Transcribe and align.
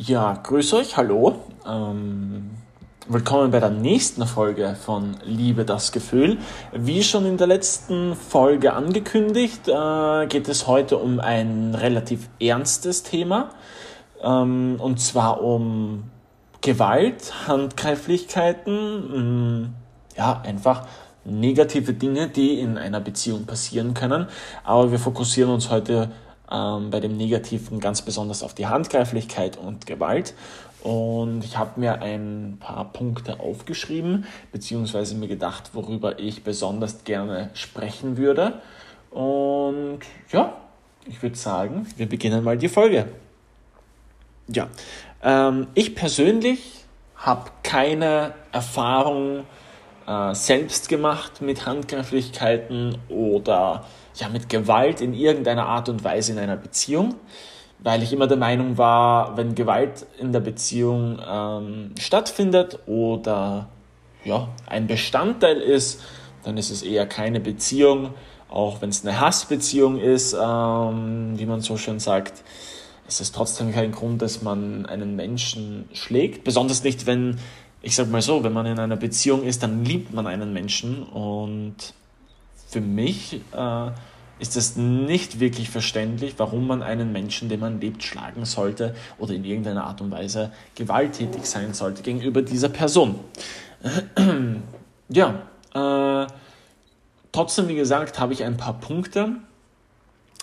Ja, 0.00 0.34
grüß 0.44 0.74
euch, 0.74 0.96
hallo. 0.96 1.40
Ähm, 1.66 2.50
willkommen 3.08 3.50
bei 3.50 3.58
der 3.58 3.70
nächsten 3.70 4.24
Folge 4.28 4.76
von 4.76 5.16
Liebe 5.24 5.64
das 5.64 5.90
Gefühl. 5.90 6.38
Wie 6.72 7.02
schon 7.02 7.26
in 7.26 7.36
der 7.36 7.48
letzten 7.48 8.14
Folge 8.14 8.74
angekündigt, 8.74 9.66
äh, 9.66 10.26
geht 10.28 10.48
es 10.48 10.68
heute 10.68 10.98
um 10.98 11.18
ein 11.18 11.74
relativ 11.74 12.28
ernstes 12.38 13.02
Thema. 13.02 13.50
Ähm, 14.22 14.76
und 14.78 15.00
zwar 15.00 15.42
um 15.42 16.04
Gewalt, 16.60 17.32
Handgreiflichkeiten, 17.48 18.76
mh, 18.76 19.18
mm, 19.18 19.74
ja, 20.16 20.40
einfach 20.42 20.86
negative 21.24 21.92
Dinge, 21.92 22.28
die 22.28 22.60
in 22.60 22.78
einer 22.78 23.00
Beziehung 23.00 23.46
passieren 23.46 23.94
können. 23.94 24.28
Aber 24.62 24.92
wir 24.92 25.00
fokussieren 25.00 25.50
uns 25.50 25.70
heute 25.70 26.12
ähm, 26.50 26.90
bei 26.90 27.00
dem 27.00 27.16
Negativen 27.16 27.80
ganz 27.80 28.02
besonders 28.02 28.42
auf 28.42 28.54
die 28.54 28.66
Handgreiflichkeit 28.66 29.56
und 29.56 29.86
Gewalt. 29.86 30.34
Und 30.82 31.44
ich 31.44 31.58
habe 31.58 31.80
mir 31.80 32.02
ein 32.02 32.58
paar 32.60 32.92
Punkte 32.92 33.40
aufgeschrieben, 33.40 34.26
beziehungsweise 34.52 35.16
mir 35.16 35.28
gedacht, 35.28 35.70
worüber 35.72 36.18
ich 36.18 36.44
besonders 36.44 37.04
gerne 37.04 37.50
sprechen 37.54 38.16
würde. 38.16 38.60
Und 39.10 40.00
ja, 40.30 40.54
ich 41.06 41.22
würde 41.22 41.36
sagen, 41.36 41.86
wir 41.96 42.08
beginnen 42.08 42.44
mal 42.44 42.56
die 42.56 42.68
Folge. 42.68 43.08
Ja, 44.46 44.68
ähm, 45.22 45.66
ich 45.74 45.94
persönlich 45.94 46.84
habe 47.16 47.50
keine 47.62 48.34
Erfahrung 48.52 49.44
äh, 50.06 50.34
selbst 50.34 50.88
gemacht 50.88 51.42
mit 51.42 51.66
Handgreiflichkeiten 51.66 52.98
oder 53.08 53.84
ja, 54.18 54.28
mit 54.28 54.48
Gewalt 54.48 55.00
in 55.00 55.14
irgendeiner 55.14 55.66
Art 55.66 55.88
und 55.88 56.04
Weise 56.04 56.32
in 56.32 56.38
einer 56.38 56.56
Beziehung, 56.56 57.14
weil 57.78 58.02
ich 58.02 58.12
immer 58.12 58.26
der 58.26 58.36
Meinung 58.36 58.76
war, 58.76 59.36
wenn 59.36 59.54
Gewalt 59.54 60.06
in 60.18 60.32
der 60.32 60.40
Beziehung 60.40 61.18
ähm, 61.26 61.92
stattfindet 61.98 62.80
oder 62.86 63.68
ja, 64.24 64.48
ein 64.66 64.86
Bestandteil 64.86 65.58
ist, 65.58 66.00
dann 66.42 66.56
ist 66.56 66.70
es 66.70 66.82
eher 66.82 67.06
keine 67.06 67.40
Beziehung, 67.40 68.14
auch 68.48 68.80
wenn 68.80 68.90
es 68.90 69.06
eine 69.06 69.20
Hassbeziehung 69.20 69.98
ist, 70.00 70.32
ähm, 70.32 71.34
wie 71.36 71.46
man 71.46 71.60
so 71.60 71.76
schön 71.76 72.00
sagt, 72.00 72.42
ist 73.06 73.20
es 73.20 73.32
trotzdem 73.32 73.72
kein 73.72 73.92
Grund, 73.92 74.20
dass 74.20 74.42
man 74.42 74.86
einen 74.86 75.16
Menschen 75.16 75.88
schlägt. 75.92 76.44
Besonders 76.44 76.84
nicht, 76.84 77.06
wenn, 77.06 77.38
ich 77.80 77.94
sag 77.94 78.10
mal 78.10 78.22
so, 78.22 78.44
wenn 78.44 78.52
man 78.52 78.66
in 78.66 78.78
einer 78.78 78.96
Beziehung 78.96 79.44
ist, 79.44 79.62
dann 79.62 79.84
liebt 79.84 80.12
man 80.12 80.26
einen 80.26 80.52
Menschen 80.52 81.02
und 81.04 81.94
für 82.68 82.80
mich 82.80 83.40
äh, 83.52 83.90
ist 84.38 84.56
es 84.56 84.76
nicht 84.76 85.40
wirklich 85.40 85.70
verständlich, 85.70 86.34
warum 86.36 86.66
man 86.66 86.82
einen 86.82 87.12
Menschen, 87.12 87.48
den 87.48 87.60
man 87.60 87.80
lebt, 87.80 88.02
schlagen 88.02 88.44
sollte 88.44 88.94
oder 89.18 89.34
in 89.34 89.44
irgendeiner 89.44 89.84
Art 89.84 90.00
und 90.00 90.10
Weise 90.10 90.52
gewalttätig 90.74 91.44
sein 91.46 91.74
sollte 91.74 92.02
gegenüber 92.02 92.42
dieser 92.42 92.68
Person. 92.68 93.18
ja, 95.08 95.42
äh, 95.74 96.26
trotzdem, 97.32 97.68
wie 97.68 97.76
gesagt, 97.76 98.20
habe 98.20 98.32
ich 98.32 98.44
ein 98.44 98.56
paar 98.56 98.78
Punkte. 98.78 99.36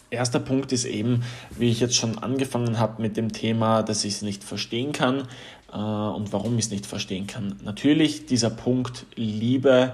Erster 0.10 0.40
Punkt 0.40 0.72
ist 0.72 0.86
eben, 0.86 1.24
wie 1.52 1.70
ich 1.70 1.80
jetzt 1.80 1.96
schon 1.96 2.18
angefangen 2.18 2.80
habe 2.80 3.02
mit 3.02 3.18
dem 3.18 3.32
Thema, 3.32 3.84
dass 3.84 4.04
ich 4.04 4.16
es 4.16 4.22
nicht 4.22 4.44
verstehen 4.44 4.92
kann 4.92 5.28
äh, 5.72 5.78
und 5.78 6.34
warum 6.34 6.58
ich 6.58 6.66
es 6.66 6.72
nicht 6.72 6.86
verstehen 6.86 7.28
kann. 7.28 7.60
Natürlich 7.64 8.26
dieser 8.26 8.50
Punkt 8.50 9.06
Liebe 9.16 9.94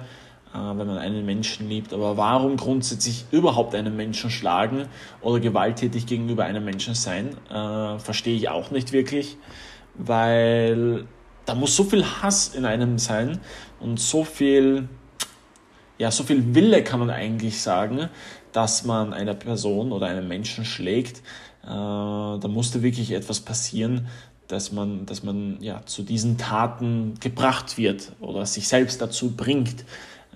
wenn 0.57 0.87
man 0.87 0.97
einen 0.97 1.25
Menschen 1.25 1.69
liebt. 1.69 1.93
Aber 1.93 2.17
warum 2.17 2.57
grundsätzlich 2.57 3.25
überhaupt 3.31 3.75
einen 3.75 3.95
Menschen 3.95 4.29
schlagen 4.29 4.87
oder 5.21 5.39
gewalttätig 5.39 6.05
gegenüber 6.05 6.45
einem 6.45 6.65
Menschen 6.65 6.95
sein, 6.95 7.37
äh, 7.49 7.99
verstehe 7.99 8.35
ich 8.35 8.49
auch 8.49 8.71
nicht 8.71 8.91
wirklich, 8.91 9.37
weil 9.95 11.05
da 11.45 11.55
muss 11.55 11.75
so 11.75 11.83
viel 11.83 12.05
Hass 12.05 12.53
in 12.55 12.65
einem 12.65 12.97
sein 12.97 13.39
und 13.79 13.99
so 13.99 14.23
viel, 14.23 14.87
ja, 15.97 16.11
so 16.11 16.23
viel 16.23 16.55
Wille 16.55 16.83
kann 16.83 16.99
man 16.99 17.09
eigentlich 17.09 17.61
sagen, 17.61 18.09
dass 18.51 18.83
man 18.83 19.13
einer 19.13 19.33
Person 19.33 19.91
oder 19.91 20.07
einem 20.07 20.27
Menschen 20.27 20.65
schlägt. 20.65 21.19
Äh, 21.63 21.67
da 21.67 22.47
musste 22.47 22.83
wirklich 22.83 23.11
etwas 23.11 23.39
passieren, 23.39 24.07
dass 24.47 24.71
man, 24.71 25.05
dass 25.05 25.23
man 25.23 25.57
ja, 25.61 25.85
zu 25.85 26.03
diesen 26.03 26.37
Taten 26.37 27.13
gebracht 27.19 27.77
wird 27.77 28.11
oder 28.19 28.45
sich 28.45 28.67
selbst 28.67 29.01
dazu 29.01 29.31
bringt, 29.31 29.85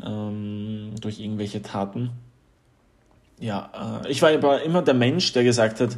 ähm, 0.04 0.92
durch 1.00 1.20
irgendwelche 1.20 1.62
Taten. 1.62 2.12
Ja, 3.40 4.02
äh, 4.04 4.12
ich 4.12 4.22
war 4.22 4.32
aber 4.32 4.64
immer 4.64 4.82
der 4.82 4.94
Mensch, 4.94 5.34
der 5.34 5.44
gesagt 5.44 5.80
hat, 5.80 5.98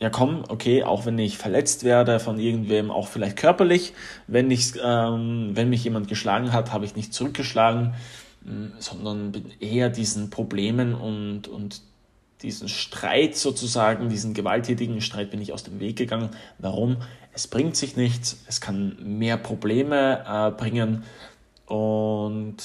ja 0.00 0.08
komm, 0.08 0.44
okay, 0.48 0.82
auch 0.82 1.04
wenn 1.04 1.18
ich 1.18 1.36
verletzt 1.36 1.84
werde 1.84 2.20
von 2.20 2.38
irgendwem, 2.38 2.90
auch 2.90 3.08
vielleicht 3.08 3.36
körperlich, 3.36 3.92
wenn, 4.26 4.50
ich, 4.50 4.72
ähm, 4.82 5.50
wenn 5.54 5.68
mich 5.68 5.84
jemand 5.84 6.08
geschlagen 6.08 6.52
hat, 6.52 6.72
habe 6.72 6.86
ich 6.86 6.96
nicht 6.96 7.12
zurückgeschlagen, 7.12 7.94
äh, 8.46 8.48
sondern 8.78 9.32
bin 9.32 9.44
eher 9.60 9.90
diesen 9.90 10.30
Problemen 10.30 10.94
und, 10.94 11.48
und 11.48 11.82
diesen 12.42 12.70
Streit 12.70 13.36
sozusagen, 13.36 14.08
diesen 14.08 14.32
gewalttätigen 14.32 15.02
Streit 15.02 15.30
bin 15.30 15.42
ich 15.42 15.52
aus 15.52 15.62
dem 15.62 15.78
Weg 15.78 15.96
gegangen. 15.96 16.30
Warum? 16.58 16.96
Es 17.34 17.46
bringt 17.46 17.76
sich 17.76 17.96
nichts, 17.96 18.42
es 18.48 18.62
kann 18.62 18.96
mehr 19.02 19.36
Probleme 19.36 20.24
äh, 20.26 20.50
bringen 20.50 21.04
und 21.66 22.56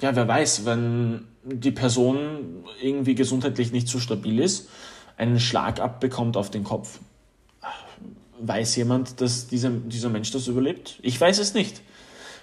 ja, 0.00 0.14
wer 0.14 0.28
weiß, 0.28 0.66
wenn 0.66 1.26
die 1.44 1.70
Person 1.70 2.64
irgendwie 2.82 3.14
gesundheitlich 3.14 3.72
nicht 3.72 3.88
so 3.88 3.98
stabil 3.98 4.40
ist, 4.40 4.68
einen 5.16 5.40
Schlag 5.40 5.80
abbekommt 5.80 6.36
auf 6.36 6.50
den 6.50 6.64
Kopf, 6.64 7.00
weiß 8.38 8.76
jemand, 8.76 9.20
dass 9.20 9.46
dieser, 9.46 9.70
dieser 9.70 10.10
Mensch 10.10 10.30
das 10.30 10.46
überlebt? 10.48 10.98
Ich 11.02 11.20
weiß 11.20 11.38
es 11.38 11.54
nicht. 11.54 11.80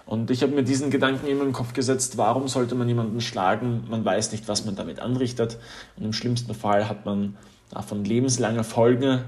Und 0.05 0.31
ich 0.31 0.41
habe 0.41 0.53
mir 0.53 0.63
diesen 0.63 0.89
Gedanken 0.89 1.27
immer 1.27 1.43
im 1.43 1.53
Kopf 1.53 1.73
gesetzt, 1.73 2.17
warum 2.17 2.47
sollte 2.47 2.75
man 2.75 2.87
jemanden 2.87 3.21
schlagen? 3.21 3.85
Man 3.89 4.03
weiß 4.03 4.31
nicht, 4.31 4.47
was 4.47 4.65
man 4.65 4.75
damit 4.75 4.99
anrichtet. 4.99 5.57
Und 5.95 6.03
im 6.03 6.13
schlimmsten 6.13 6.53
Fall 6.53 6.89
hat 6.89 7.05
man 7.05 7.37
davon 7.69 8.03
lebenslange 8.03 8.63
Folgen, 8.63 9.23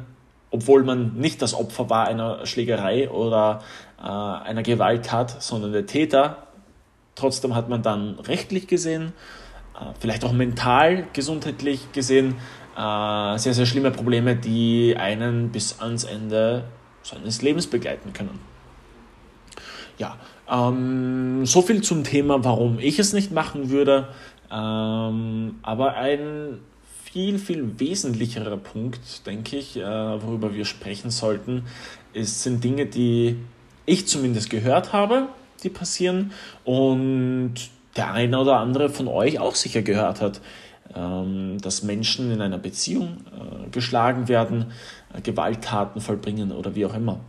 obwohl 0.51 0.83
man 0.83 1.15
nicht 1.15 1.41
das 1.41 1.53
Opfer 1.53 1.89
war 1.89 2.07
einer 2.07 2.45
Schlägerei 2.45 3.09
oder 3.09 3.61
äh, 3.97 4.03
einer 4.03 4.63
Gewalttat, 4.63 5.41
sondern 5.41 5.71
der 5.71 5.85
Täter 5.85 6.44
Trotzdem 7.15 7.55
hat 7.55 7.69
man 7.69 7.81
dann 7.81 8.19
rechtlich 8.19 8.67
gesehen, 8.67 9.13
äh, 9.79 9.93
vielleicht 9.99 10.23
auch 10.25 10.33
mental, 10.33 11.07
gesundheitlich 11.13 11.91
gesehen, 11.91 12.35
äh, 12.77 13.37
sehr, 13.37 13.53
sehr 13.53 13.65
schlimme 13.65 13.91
Probleme, 13.91 14.35
die 14.35 14.95
einen 14.97 15.49
bis 15.49 15.79
ans 15.79 16.03
Ende 16.03 16.65
seines 17.03 17.41
Lebens 17.41 17.67
begleiten 17.67 18.13
können. 18.13 18.39
Ja, 19.97 20.17
ähm, 20.49 21.45
so 21.45 21.61
viel 21.61 21.81
zum 21.81 22.03
Thema, 22.03 22.43
warum 22.43 22.79
ich 22.79 22.99
es 22.99 23.13
nicht 23.13 23.31
machen 23.31 23.69
würde. 23.69 24.09
Ähm, 24.51 25.55
aber 25.61 25.95
ein 25.95 26.59
viel, 27.03 27.39
viel 27.39 27.79
wesentlicherer 27.79 28.57
Punkt, 28.57 29.25
denke 29.25 29.55
ich, 29.55 29.77
äh, 29.77 29.81
worüber 29.83 30.53
wir 30.53 30.65
sprechen 30.65 31.11
sollten, 31.11 31.63
ist, 32.13 32.43
sind 32.43 32.63
Dinge, 32.63 32.85
die 32.85 33.37
ich 33.85 34.07
zumindest 34.07 34.49
gehört 34.49 34.91
habe, 34.91 35.29
die 35.63 35.69
passieren 35.69 36.31
und 36.63 37.55
der 37.95 38.11
eine 38.11 38.39
oder 38.39 38.57
andere 38.57 38.89
von 38.89 39.07
euch 39.07 39.39
auch 39.39 39.55
sicher 39.55 39.81
gehört 39.81 40.21
hat, 40.21 40.41
ähm, 40.93 41.57
dass 41.61 41.83
Menschen 41.83 42.31
in 42.31 42.41
einer 42.41 42.57
Beziehung 42.57 43.17
äh, 43.31 43.69
geschlagen 43.69 44.27
werden, 44.27 44.71
äh, 45.13 45.21
Gewalttaten 45.21 46.01
vollbringen 46.01 46.51
oder 46.51 46.75
wie 46.75 46.85
auch 46.85 46.93
immer. 46.93 47.19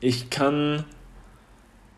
Ich 0.00 0.30
kann 0.30 0.84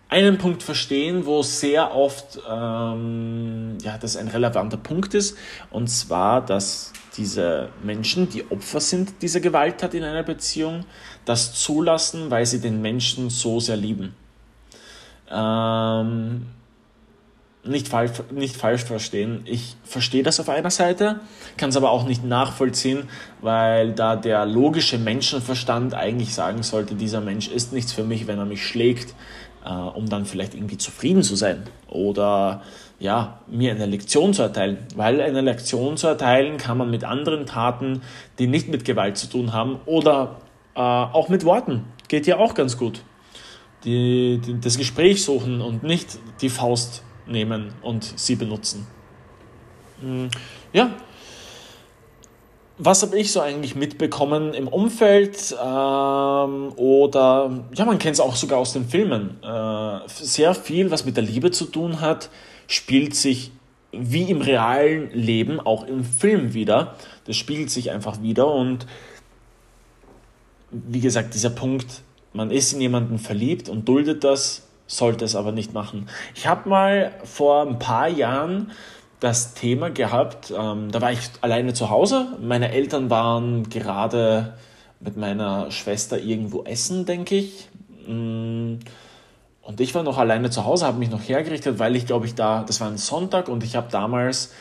einen 0.08 0.38
Punkt 0.38 0.62
verstehen, 0.62 1.26
wo 1.26 1.42
sehr 1.42 1.94
oft 1.94 2.40
ähm, 2.48 3.78
ja, 3.82 3.98
das 3.98 4.16
ein 4.16 4.28
relevanter 4.28 4.76
Punkt 4.76 5.14
ist, 5.14 5.36
und 5.70 5.88
zwar, 5.88 6.44
dass 6.44 6.92
diese 7.16 7.68
Menschen, 7.82 8.28
die 8.28 8.50
Opfer 8.50 8.80
sind 8.80 9.22
dieser 9.22 9.40
Gewalttat 9.40 9.94
in 9.94 10.04
einer 10.04 10.22
Beziehung, 10.22 10.84
das 11.24 11.54
zulassen, 11.54 12.30
weil 12.30 12.44
sie 12.46 12.60
den 12.60 12.82
Menschen 12.82 13.30
so 13.30 13.60
sehr 13.60 13.76
lieben. 13.76 14.14
Ähm, 15.30 16.46
nicht, 17.64 17.88
falsch, 17.88 18.12
nicht 18.30 18.56
falsch 18.56 18.84
verstehen. 18.84 19.42
Ich 19.46 19.76
verstehe 19.84 20.22
das 20.22 20.38
auf 20.40 20.48
einer 20.48 20.70
Seite, 20.70 21.20
kann 21.56 21.70
es 21.70 21.76
aber 21.76 21.90
auch 21.90 22.04
nicht 22.04 22.24
nachvollziehen, 22.24 23.08
weil 23.40 23.92
da 23.92 24.16
der 24.16 24.46
logische 24.46 24.98
Menschenverstand 24.98 25.94
eigentlich 25.94 26.34
sagen 26.34 26.62
sollte, 26.62 26.94
dieser 26.94 27.20
Mensch 27.20 27.48
ist 27.48 27.72
nichts 27.72 27.92
für 27.92 28.04
mich, 28.04 28.26
wenn 28.26 28.38
er 28.38 28.44
mich 28.44 28.66
schlägt, 28.66 29.14
äh, 29.64 29.70
um 29.70 30.08
dann 30.08 30.26
vielleicht 30.26 30.54
irgendwie 30.54 30.78
zufrieden 30.78 31.22
zu 31.22 31.36
sein 31.36 31.64
oder 31.88 32.62
ja, 33.00 33.40
mir 33.48 33.72
eine 33.72 33.86
Lektion 33.86 34.34
zu 34.34 34.42
erteilen. 34.42 34.78
Weil 34.94 35.20
eine 35.20 35.40
Lektion 35.40 35.96
zu 35.96 36.06
erteilen 36.06 36.58
kann 36.58 36.78
man 36.78 36.90
mit 36.90 37.04
anderen 37.04 37.46
Taten, 37.46 38.02
die 38.38 38.46
nicht 38.46 38.68
mit 38.68 38.84
Gewalt 38.84 39.16
zu 39.16 39.28
tun 39.28 39.52
haben 39.52 39.80
oder 39.86 40.36
äh, 40.74 40.80
auch 40.80 41.28
mit 41.28 41.44
Worten. 41.44 41.84
Geht 42.08 42.26
ja 42.26 42.38
auch 42.38 42.54
ganz 42.54 42.76
gut 42.76 43.02
die, 43.84 44.40
die, 44.44 44.60
das 44.60 44.78
Gespräch 44.78 45.22
suchen 45.22 45.60
und 45.60 45.82
nicht 45.82 46.18
die 46.40 46.48
Faust 46.48 47.02
nehmen 47.26 47.72
und 47.82 48.12
sie 48.16 48.36
benutzen. 48.36 48.86
Hm, 50.00 50.28
ja. 50.72 50.90
was 52.78 53.02
habe 53.02 53.18
ich 53.18 53.30
so 53.30 53.40
eigentlich 53.40 53.76
mitbekommen 53.76 54.52
im 54.54 54.68
Umfeld 54.68 55.52
ähm, 55.52 56.72
oder 56.76 57.64
ja, 57.74 57.84
man 57.84 57.98
kennt 57.98 58.14
es 58.14 58.20
auch 58.20 58.36
sogar 58.36 58.58
aus 58.58 58.72
den 58.72 58.86
Filmen. 58.86 59.42
Äh, 59.42 60.00
sehr 60.08 60.54
viel, 60.54 60.90
was 60.90 61.04
mit 61.04 61.16
der 61.16 61.24
Liebe 61.24 61.50
zu 61.50 61.66
tun 61.66 62.00
hat, 62.00 62.30
spielt 62.66 63.14
sich 63.14 63.52
wie 63.92 64.24
im 64.24 64.40
realen 64.40 65.10
Leben 65.12 65.60
auch 65.60 65.86
im 65.86 66.04
Film 66.04 66.52
wieder. 66.52 66.96
Das 67.26 67.36
spiegelt 67.36 67.70
sich 67.70 67.92
einfach 67.92 68.22
wieder 68.22 68.52
und 68.52 68.86
wie 70.70 71.00
gesagt, 71.00 71.34
dieser 71.34 71.50
Punkt, 71.50 72.02
man 72.34 72.50
ist 72.50 72.72
in 72.72 72.80
jemanden 72.80 73.18
verliebt 73.18 73.68
und 73.68 73.88
duldet 73.88 74.24
das, 74.24 74.68
sollte 74.86 75.24
es 75.24 75.34
aber 75.34 75.52
nicht 75.52 75.72
machen. 75.72 76.08
Ich 76.34 76.46
habe 76.46 76.68
mal 76.68 77.12
vor 77.24 77.62
ein 77.62 77.78
paar 77.78 78.08
Jahren 78.08 78.72
das 79.20 79.54
Thema 79.54 79.88
gehabt. 79.88 80.52
Ähm, 80.56 80.90
da 80.90 81.00
war 81.00 81.12
ich 81.12 81.20
alleine 81.40 81.72
zu 81.72 81.88
Hause. 81.88 82.26
Meine 82.42 82.72
Eltern 82.72 83.08
waren 83.08 83.70
gerade 83.70 84.54
mit 85.00 85.16
meiner 85.16 85.70
Schwester 85.70 86.18
irgendwo 86.18 86.64
essen, 86.64 87.06
denke 87.06 87.36
ich. 87.36 87.68
Mm, 88.06 88.74
und 89.62 89.80
ich 89.80 89.94
war 89.94 90.02
noch 90.02 90.18
alleine 90.18 90.50
zu 90.50 90.66
Hause, 90.66 90.86
habe 90.86 90.98
mich 90.98 91.10
noch 91.10 91.26
hergerichtet, 91.26 91.78
weil 91.78 91.96
ich 91.96 92.04
glaube 92.04 92.26
ich 92.26 92.34
da, 92.34 92.64
das 92.66 92.80
war 92.80 92.88
ein 92.88 92.98
Sonntag 92.98 93.48
und 93.48 93.64
ich 93.64 93.76
habe 93.76 93.86
damals 93.90 94.52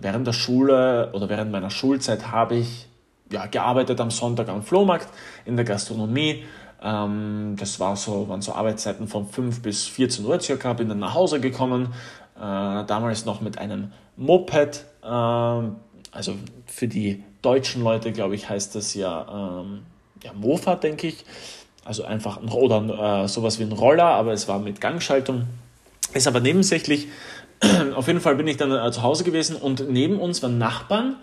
während 0.00 0.26
der 0.26 0.32
Schule 0.32 1.10
oder 1.12 1.28
während 1.28 1.50
meiner 1.50 1.70
Schulzeit 1.70 2.30
habe 2.30 2.56
ich 2.56 2.86
ja, 3.30 3.46
gearbeitet 3.46 4.00
am 4.00 4.10
Sonntag 4.10 4.48
am 4.48 4.62
Flohmarkt 4.62 5.08
in 5.44 5.56
der 5.56 5.64
Gastronomie. 5.64 6.44
Ähm, 6.82 7.56
das 7.58 7.80
war 7.80 7.96
so, 7.96 8.28
waren 8.28 8.42
so 8.42 8.52
Arbeitszeiten 8.52 9.08
von 9.08 9.26
5 9.26 9.62
bis 9.62 9.86
14 9.86 10.24
Uhr 10.24 10.40
circa, 10.40 10.72
bin 10.72 10.88
dann 10.88 10.98
nach 10.98 11.14
Hause 11.14 11.40
gekommen, 11.40 11.94
äh, 12.36 12.40
damals 12.40 13.24
noch 13.24 13.40
mit 13.40 13.58
einem 13.58 13.92
Moped, 14.16 14.84
ähm, 15.04 15.76
also 16.12 16.34
für 16.66 16.88
die 16.88 17.22
deutschen 17.42 17.82
Leute, 17.82 18.12
glaube 18.12 18.34
ich, 18.34 18.48
heißt 18.48 18.74
das 18.74 18.94
ja, 18.94 19.62
ähm, 19.62 19.82
ja 20.22 20.32
Mofa, 20.32 20.74
denke 20.74 21.08
ich. 21.08 21.24
Also 21.84 22.04
einfach 22.04 22.38
ein, 22.38 22.48
oder 22.48 23.22
äh, 23.22 23.28
sowas 23.28 23.60
wie 23.60 23.62
ein 23.62 23.72
Roller, 23.72 24.06
aber 24.06 24.32
es 24.32 24.48
war 24.48 24.58
mit 24.58 24.80
Gangschaltung. 24.80 25.44
Ist 26.12 26.26
aber 26.26 26.40
nebensächlich. 26.40 27.06
Auf 27.94 28.08
jeden 28.08 28.20
Fall 28.20 28.34
bin 28.34 28.48
ich 28.48 28.56
dann 28.56 28.72
äh, 28.72 28.90
zu 28.90 29.02
Hause 29.02 29.22
gewesen 29.22 29.56
und 29.56 29.88
neben 29.88 30.18
uns 30.18 30.42
waren 30.42 30.58
Nachbarn, 30.58 31.16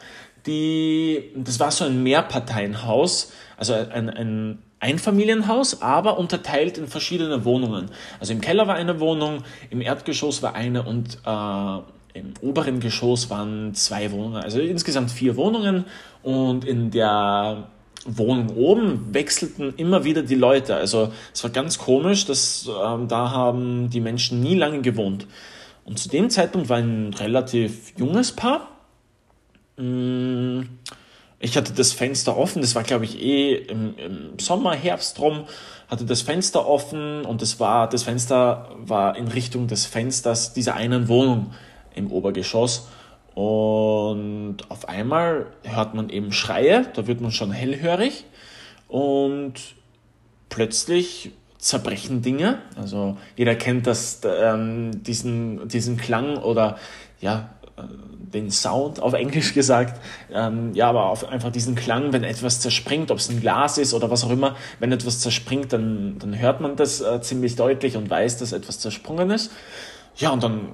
die, 0.45 1.31
das 1.35 1.59
war 1.59 1.71
so 1.71 1.85
ein 1.85 2.03
Mehrparteienhaus, 2.03 3.33
also 3.57 3.73
ein, 3.73 4.09
ein 4.09 4.59
Einfamilienhaus, 4.83 5.81
aber 5.81 6.17
unterteilt 6.17 6.77
in 6.77 6.87
verschiedene 6.87 7.45
Wohnungen. 7.45 7.89
Also 8.19 8.33
im 8.33 8.41
Keller 8.41 8.67
war 8.67 8.75
eine 8.75 8.99
Wohnung, 8.99 9.43
im 9.69 9.79
Erdgeschoss 9.79 10.43
war 10.43 10.55
eine 10.55 10.83
und 10.83 11.19
äh, 11.25 12.19
im 12.19 12.33
oberen 12.41 12.81
Geschoss 12.81 13.29
waren 13.29 13.73
zwei 13.73 14.11
Wohnungen, 14.11 14.43
also 14.43 14.59
insgesamt 14.59 15.09
vier 15.09 15.35
Wohnungen 15.37 15.85
und 16.21 16.65
in 16.65 16.91
der 16.91 17.69
Wohnung 18.05 18.55
oben 18.57 19.13
wechselten 19.13 19.73
immer 19.77 20.03
wieder 20.03 20.21
die 20.21 20.35
Leute. 20.35 20.75
Also 20.75 21.13
es 21.33 21.41
war 21.43 21.51
ganz 21.51 21.77
komisch, 21.77 22.25
dass 22.25 22.67
ähm, 22.67 23.07
da 23.07 23.31
haben 23.31 23.89
die 23.89 24.01
Menschen 24.01 24.41
nie 24.41 24.55
lange 24.55 24.81
gewohnt. 24.81 25.27
Und 25.85 25.97
zu 25.97 26.09
dem 26.09 26.29
Zeitpunkt 26.29 26.67
war 26.67 26.77
ein 26.77 27.13
relativ 27.13 27.93
junges 27.97 28.33
Paar. 28.33 28.67
Mm, 29.77 30.63
ich 31.43 31.57
hatte 31.57 31.73
das 31.73 31.91
Fenster 31.91 32.37
offen, 32.37 32.61
das 32.61 32.73
war 32.73 32.83
glaube 32.83 33.03
ich 33.03 33.21
eh 33.21 33.55
im, 33.55 33.97
im 33.97 34.39
Sommer, 34.39 34.73
Herbst 34.73 35.19
rum, 35.19 35.43
hatte 35.89 36.05
das 36.05 36.21
Fenster 36.21 36.65
offen 36.65 37.25
und 37.25 37.41
das 37.41 37.59
war, 37.59 37.89
das 37.89 38.03
Fenster 38.03 38.69
war 38.77 39.17
in 39.17 39.27
Richtung 39.27 39.67
des 39.67 39.85
Fensters 39.85 40.53
dieser 40.53 40.75
einen 40.75 41.09
Wohnung 41.09 41.53
im 41.95 42.11
Obergeschoss. 42.11 42.87
Und 43.35 44.57
auf 44.69 44.87
einmal 44.87 45.47
hört 45.63 45.95
man 45.95 46.09
eben 46.09 46.31
Schreie, 46.31 46.87
da 46.93 47.07
wird 47.07 47.19
man 47.19 47.31
schon 47.31 47.51
hellhörig 47.51 48.23
und 48.87 49.53
plötzlich 50.47 51.31
zerbrechen 51.57 52.21
Dinge. 52.21 52.59
Also 52.77 53.17
jeder 53.35 53.55
kennt 53.55 53.85
das, 53.85 54.21
ähm, 54.25 55.03
diesen, 55.03 55.67
diesen 55.67 55.97
Klang 55.97 56.37
oder 56.37 56.77
ja, 57.19 57.49
den 57.77 58.51
Sound 58.51 59.01
auf 59.01 59.13
Englisch 59.13 59.53
gesagt. 59.55 59.99
Ähm, 60.33 60.73
ja, 60.73 60.89
aber 60.89 61.05
auf 61.05 61.27
einfach 61.27 61.51
diesen 61.51 61.75
Klang, 61.75 62.13
wenn 62.13 62.23
etwas 62.23 62.59
zerspringt, 62.59 63.11
ob 63.11 63.17
es 63.17 63.29
ein 63.29 63.41
Glas 63.41 63.77
ist 63.77 63.93
oder 63.93 64.09
was 64.09 64.23
auch 64.23 64.29
immer, 64.29 64.55
wenn 64.79 64.91
etwas 64.91 65.19
zerspringt, 65.19 65.73
dann, 65.73 66.17
dann 66.19 66.37
hört 66.37 66.61
man 66.61 66.75
das 66.75 67.01
äh, 67.01 67.21
ziemlich 67.21 67.55
deutlich 67.55 67.97
und 67.97 68.09
weiß, 68.09 68.37
dass 68.37 68.51
etwas 68.51 68.79
zersprungen 68.79 69.29
ist. 69.29 69.51
Ja, 70.15 70.31
und 70.31 70.43
dann 70.43 70.67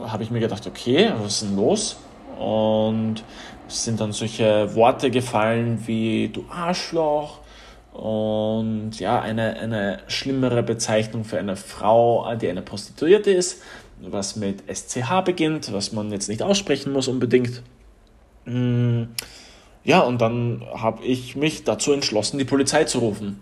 habe 0.00 0.22
ich 0.22 0.30
mir 0.30 0.40
gedacht, 0.40 0.66
okay, 0.66 1.12
was 1.18 1.34
ist 1.34 1.42
denn 1.42 1.56
los? 1.56 1.96
Und 2.38 3.22
es 3.68 3.84
sind 3.84 4.00
dann 4.00 4.12
solche 4.12 4.74
Worte 4.74 5.10
gefallen 5.10 5.82
wie 5.86 6.28
du 6.28 6.44
Arschloch 6.50 7.38
und 7.92 8.98
ja, 8.98 9.20
eine, 9.20 9.56
eine 9.56 10.00
schlimmere 10.08 10.64
Bezeichnung 10.64 11.22
für 11.24 11.38
eine 11.38 11.54
Frau, 11.54 12.34
die 12.34 12.48
eine 12.48 12.60
Prostituierte 12.60 13.30
ist, 13.30 13.62
was 14.00 14.36
mit 14.36 14.62
SCH 14.72 15.22
beginnt, 15.24 15.72
was 15.72 15.92
man 15.92 16.10
jetzt 16.10 16.28
nicht 16.28 16.42
aussprechen 16.42 16.92
muss 16.92 17.08
unbedingt. 17.08 17.62
Mm, 18.44 19.04
ja, 19.84 20.00
und 20.00 20.20
dann 20.20 20.62
habe 20.74 21.04
ich 21.04 21.36
mich 21.36 21.64
dazu 21.64 21.92
entschlossen, 21.92 22.38
die 22.38 22.44
Polizei 22.44 22.84
zu 22.84 22.98
rufen. 22.98 23.40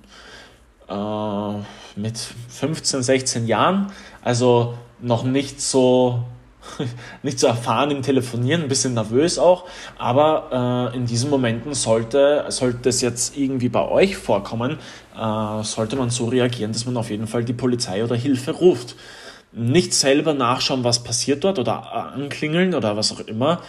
Äh, 0.88 1.54
mit 1.96 2.18
15, 2.48 3.02
16 3.02 3.46
Jahren, 3.46 3.92
also 4.22 4.74
noch 5.00 5.24
nicht 5.24 5.60
so 5.60 6.24
nicht 7.22 7.38
so 7.38 7.46
erfahren 7.46 7.90
im 7.90 8.02
Telefonieren, 8.02 8.62
ein 8.62 8.68
bisschen 8.68 8.94
nervös 8.94 9.38
auch, 9.38 9.64
aber 9.98 10.90
äh, 10.92 10.96
in 10.96 11.06
diesen 11.06 11.30
Momenten 11.30 11.74
sollte, 11.74 12.44
sollte 12.48 12.88
es 12.88 13.00
jetzt 13.00 13.36
irgendwie 13.36 13.68
bei 13.68 13.86
euch 13.86 14.16
vorkommen, 14.16 14.78
äh, 15.18 15.62
sollte 15.64 15.96
man 15.96 16.10
so 16.10 16.26
reagieren, 16.26 16.72
dass 16.72 16.86
man 16.86 16.96
auf 16.96 17.10
jeden 17.10 17.26
Fall 17.26 17.44
die 17.44 17.52
Polizei 17.52 18.04
oder 18.04 18.16
Hilfe 18.16 18.52
ruft. 18.52 18.96
Nicht 19.52 19.92
selber 19.94 20.34
nachschauen, 20.34 20.84
was 20.84 21.04
passiert 21.04 21.44
dort 21.44 21.58
oder 21.58 21.90
äh, 21.92 22.20
anklingeln 22.20 22.74
oder 22.74 22.96
was 22.96 23.12
auch 23.12 23.20
immer, 23.20 23.60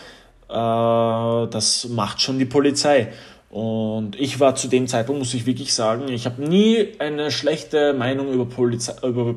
äh, 0.49 1.49
das 1.49 1.89
macht 1.89 2.21
schon 2.21 2.39
die 2.39 2.45
Polizei. 2.45 3.11
Und 3.49 4.19
ich 4.19 4.39
war 4.39 4.55
zu 4.55 4.67
dem 4.67 4.87
Zeitpunkt, 4.87 5.19
muss 5.19 5.33
ich 5.33 5.45
wirklich 5.45 5.73
sagen, 5.73 6.07
ich 6.07 6.25
habe 6.25 6.41
nie 6.41 6.87
eine 6.99 7.29
schlechte 7.29 7.93
Meinung 7.93 8.33
über, 8.33 8.45
Polizei, 8.45 8.93
über 9.07 9.35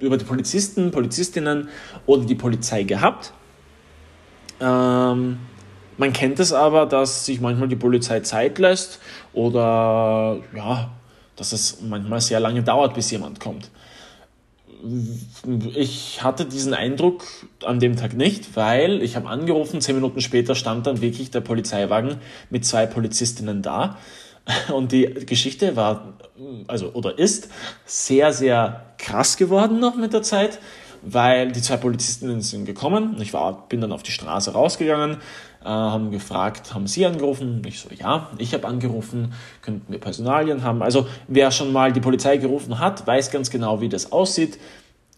über 0.00 0.16
die 0.16 0.24
Polizisten, 0.24 0.90
Polizistinnen 0.90 1.68
oder 2.06 2.24
die 2.24 2.34
Polizei 2.34 2.82
gehabt. 2.82 3.32
Ähm, 4.60 5.38
man 5.96 6.12
kennt 6.12 6.40
es 6.40 6.52
aber, 6.52 6.86
dass 6.86 7.26
sich 7.26 7.40
manchmal 7.40 7.68
die 7.68 7.76
Polizei 7.76 8.20
Zeit 8.20 8.58
lässt 8.58 9.00
oder 9.32 10.38
ja, 10.56 10.90
dass 11.36 11.52
es 11.52 11.80
manchmal 11.82 12.20
sehr 12.20 12.40
lange 12.40 12.62
dauert, 12.62 12.94
bis 12.94 13.10
jemand 13.10 13.38
kommt. 13.38 13.70
Ich 15.74 16.22
hatte 16.22 16.44
diesen 16.44 16.74
Eindruck 16.74 17.24
an 17.64 17.80
dem 17.80 17.96
Tag 17.96 18.14
nicht, 18.14 18.56
weil 18.56 19.02
ich 19.02 19.16
habe 19.16 19.28
angerufen, 19.28 19.80
zehn 19.80 19.94
Minuten 19.94 20.20
später 20.20 20.54
stand 20.54 20.86
dann 20.86 21.00
wirklich 21.00 21.30
der 21.30 21.40
Polizeiwagen 21.40 22.16
mit 22.50 22.64
zwei 22.64 22.86
Polizistinnen 22.86 23.62
da. 23.62 23.98
Und 24.72 24.92
die 24.92 25.04
Geschichte 25.04 25.76
war, 25.76 26.14
also 26.66 26.92
oder 26.92 27.18
ist 27.18 27.48
sehr, 27.84 28.32
sehr 28.32 28.94
krass 28.98 29.36
geworden 29.36 29.80
noch 29.80 29.96
mit 29.96 30.12
der 30.12 30.22
Zeit, 30.22 30.58
weil 31.02 31.52
die 31.52 31.62
zwei 31.62 31.76
Polizistinnen 31.76 32.40
sind 32.40 32.64
gekommen. 32.64 33.16
Ich 33.20 33.32
war, 33.32 33.68
bin 33.68 33.80
dann 33.80 33.92
auf 33.92 34.02
die 34.02 34.12
Straße 34.12 34.52
rausgegangen, 34.52 35.18
äh, 35.62 35.68
haben 35.68 36.10
gefragt, 36.10 36.74
haben 36.74 36.86
sie 36.86 37.06
angerufen? 37.06 37.62
Ich 37.66 37.80
so, 37.80 37.88
ja, 37.90 38.28
ich 38.38 38.54
habe 38.54 38.66
angerufen, 38.66 39.32
könnten 39.62 39.92
wir 39.92 40.00
Personalien 40.00 40.62
haben. 40.62 40.82
Also 40.82 41.06
wer 41.28 41.50
schon 41.50 41.72
mal 41.72 41.92
die 41.92 42.00
Polizei 42.00 42.36
gerufen 42.36 42.78
hat, 42.78 43.06
weiß 43.06 43.30
ganz 43.30 43.50
genau, 43.50 43.80
wie 43.80 43.88
das 43.88 44.12
aussieht. 44.12 44.58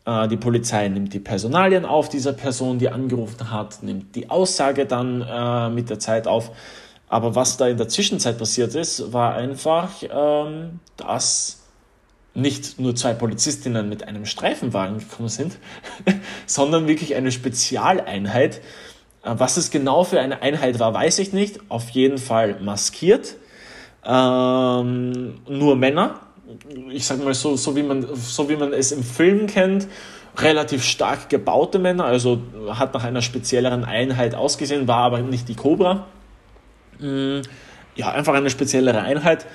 Äh, 0.04 0.28
die 0.28 0.36
Polizei 0.36 0.88
nimmt 0.88 1.12
die 1.14 1.20
Personalien 1.20 1.84
auf 1.84 2.08
dieser 2.08 2.32
Person, 2.32 2.78
die 2.78 2.88
angerufen 2.88 3.50
hat, 3.50 3.82
nimmt 3.82 4.14
die 4.16 4.30
Aussage 4.30 4.86
dann 4.86 5.22
äh, 5.22 5.70
mit 5.70 5.90
der 5.90 5.98
Zeit 5.98 6.26
auf 6.26 6.50
aber 7.12 7.34
was 7.34 7.58
da 7.58 7.68
in 7.68 7.76
der 7.76 7.88
Zwischenzeit 7.88 8.38
passiert 8.38 8.74
ist, 8.74 9.12
war 9.12 9.34
einfach, 9.34 9.90
ähm, 10.02 10.80
dass 10.96 11.61
nicht 12.34 12.80
nur 12.80 12.94
zwei 12.94 13.12
Polizistinnen 13.14 13.88
mit 13.88 14.06
einem 14.08 14.24
Streifenwagen 14.24 14.98
gekommen 14.98 15.28
sind, 15.28 15.58
sondern 16.46 16.88
wirklich 16.88 17.14
eine 17.14 17.32
Spezialeinheit. 17.32 18.60
Äh, 19.22 19.34
was 19.36 19.56
es 19.56 19.70
genau 19.70 20.04
für 20.04 20.20
eine 20.20 20.42
Einheit 20.42 20.78
war, 20.78 20.94
weiß 20.94 21.18
ich 21.18 21.32
nicht. 21.32 21.60
Auf 21.68 21.90
jeden 21.90 22.18
Fall 22.18 22.60
maskiert. 22.60 23.36
Ähm, 24.04 25.40
nur 25.48 25.76
Männer. 25.76 26.20
Ich 26.90 27.06
sag 27.06 27.22
mal 27.24 27.34
so, 27.34 27.56
so 27.56 27.76
wie 27.76 27.82
man, 27.82 28.06
so 28.14 28.48
wie 28.48 28.56
man 28.56 28.72
es 28.72 28.92
im 28.92 29.02
Film 29.02 29.46
kennt. 29.46 29.86
Relativ 30.36 30.82
stark 30.82 31.28
gebaute 31.28 31.78
Männer, 31.78 32.06
also 32.06 32.40
hat 32.70 32.94
nach 32.94 33.04
einer 33.04 33.20
spezielleren 33.20 33.84
Einheit 33.84 34.34
ausgesehen, 34.34 34.88
war 34.88 35.00
aber 35.00 35.18
nicht 35.20 35.46
die 35.46 35.54
Cobra. 35.54 36.06
Mm, 36.98 37.40
ja, 37.96 38.12
einfach 38.12 38.32
eine 38.32 38.48
speziellere 38.48 39.02
Einheit. 39.02 39.46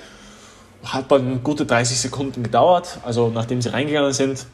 Hat 0.83 1.11
dann 1.11 1.43
gute 1.43 1.65
30 1.65 1.99
Sekunden 1.99 2.43
gedauert. 2.43 2.99
Also 3.03 3.29
nachdem 3.29 3.61
sie 3.61 3.73
reingegangen 3.73 4.13
sind, 4.13 4.45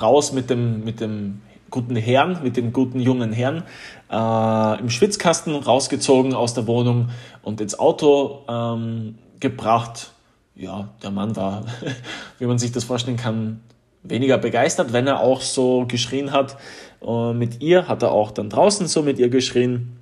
raus 0.00 0.32
mit 0.32 0.50
dem, 0.50 0.84
mit 0.84 1.00
dem 1.00 1.40
guten 1.70 1.96
Herrn, 1.96 2.42
mit 2.42 2.56
dem 2.56 2.72
guten 2.72 3.00
jungen 3.00 3.32
Herrn 3.32 3.64
äh, 4.10 4.80
im 4.80 4.90
Schwitzkasten 4.90 5.54
rausgezogen 5.54 6.34
aus 6.34 6.54
der 6.54 6.66
Wohnung 6.66 7.10
und 7.42 7.60
ins 7.60 7.78
Auto 7.78 8.44
ähm, 8.48 9.16
gebracht. 9.40 10.12
Ja, 10.54 10.88
der 11.02 11.10
Mann 11.10 11.36
war, 11.36 11.64
wie 12.38 12.46
man 12.46 12.58
sich 12.58 12.72
das 12.72 12.84
vorstellen 12.84 13.16
kann, 13.16 13.60
weniger 14.02 14.38
begeistert, 14.38 14.92
wenn 14.92 15.06
er 15.06 15.20
auch 15.20 15.40
so 15.40 15.86
geschrien 15.86 16.32
hat. 16.32 16.56
Äh, 17.02 17.32
mit 17.32 17.62
ihr 17.62 17.88
hat 17.88 18.02
er 18.02 18.12
auch 18.12 18.30
dann 18.30 18.48
draußen 18.48 18.86
so 18.86 19.02
mit 19.02 19.18
ihr 19.18 19.28
geschrien, 19.28 19.96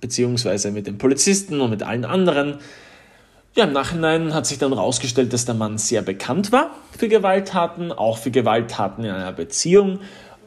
beziehungsweise 0.00 0.70
mit 0.72 0.86
den 0.86 0.98
Polizisten 0.98 1.60
und 1.60 1.70
mit 1.70 1.82
allen 1.82 2.04
anderen. 2.04 2.58
Ja, 3.56 3.64
im 3.64 3.72
Nachhinein 3.72 4.34
hat 4.34 4.44
sich 4.44 4.58
dann 4.58 4.74
herausgestellt, 4.74 5.32
dass 5.32 5.46
der 5.46 5.54
Mann 5.54 5.78
sehr 5.78 6.02
bekannt 6.02 6.52
war 6.52 6.72
für 6.90 7.08
Gewalttaten, 7.08 7.90
auch 7.90 8.18
für 8.18 8.30
Gewalttaten 8.30 9.02
in 9.02 9.10
einer 9.10 9.32
Beziehung. 9.32 10.00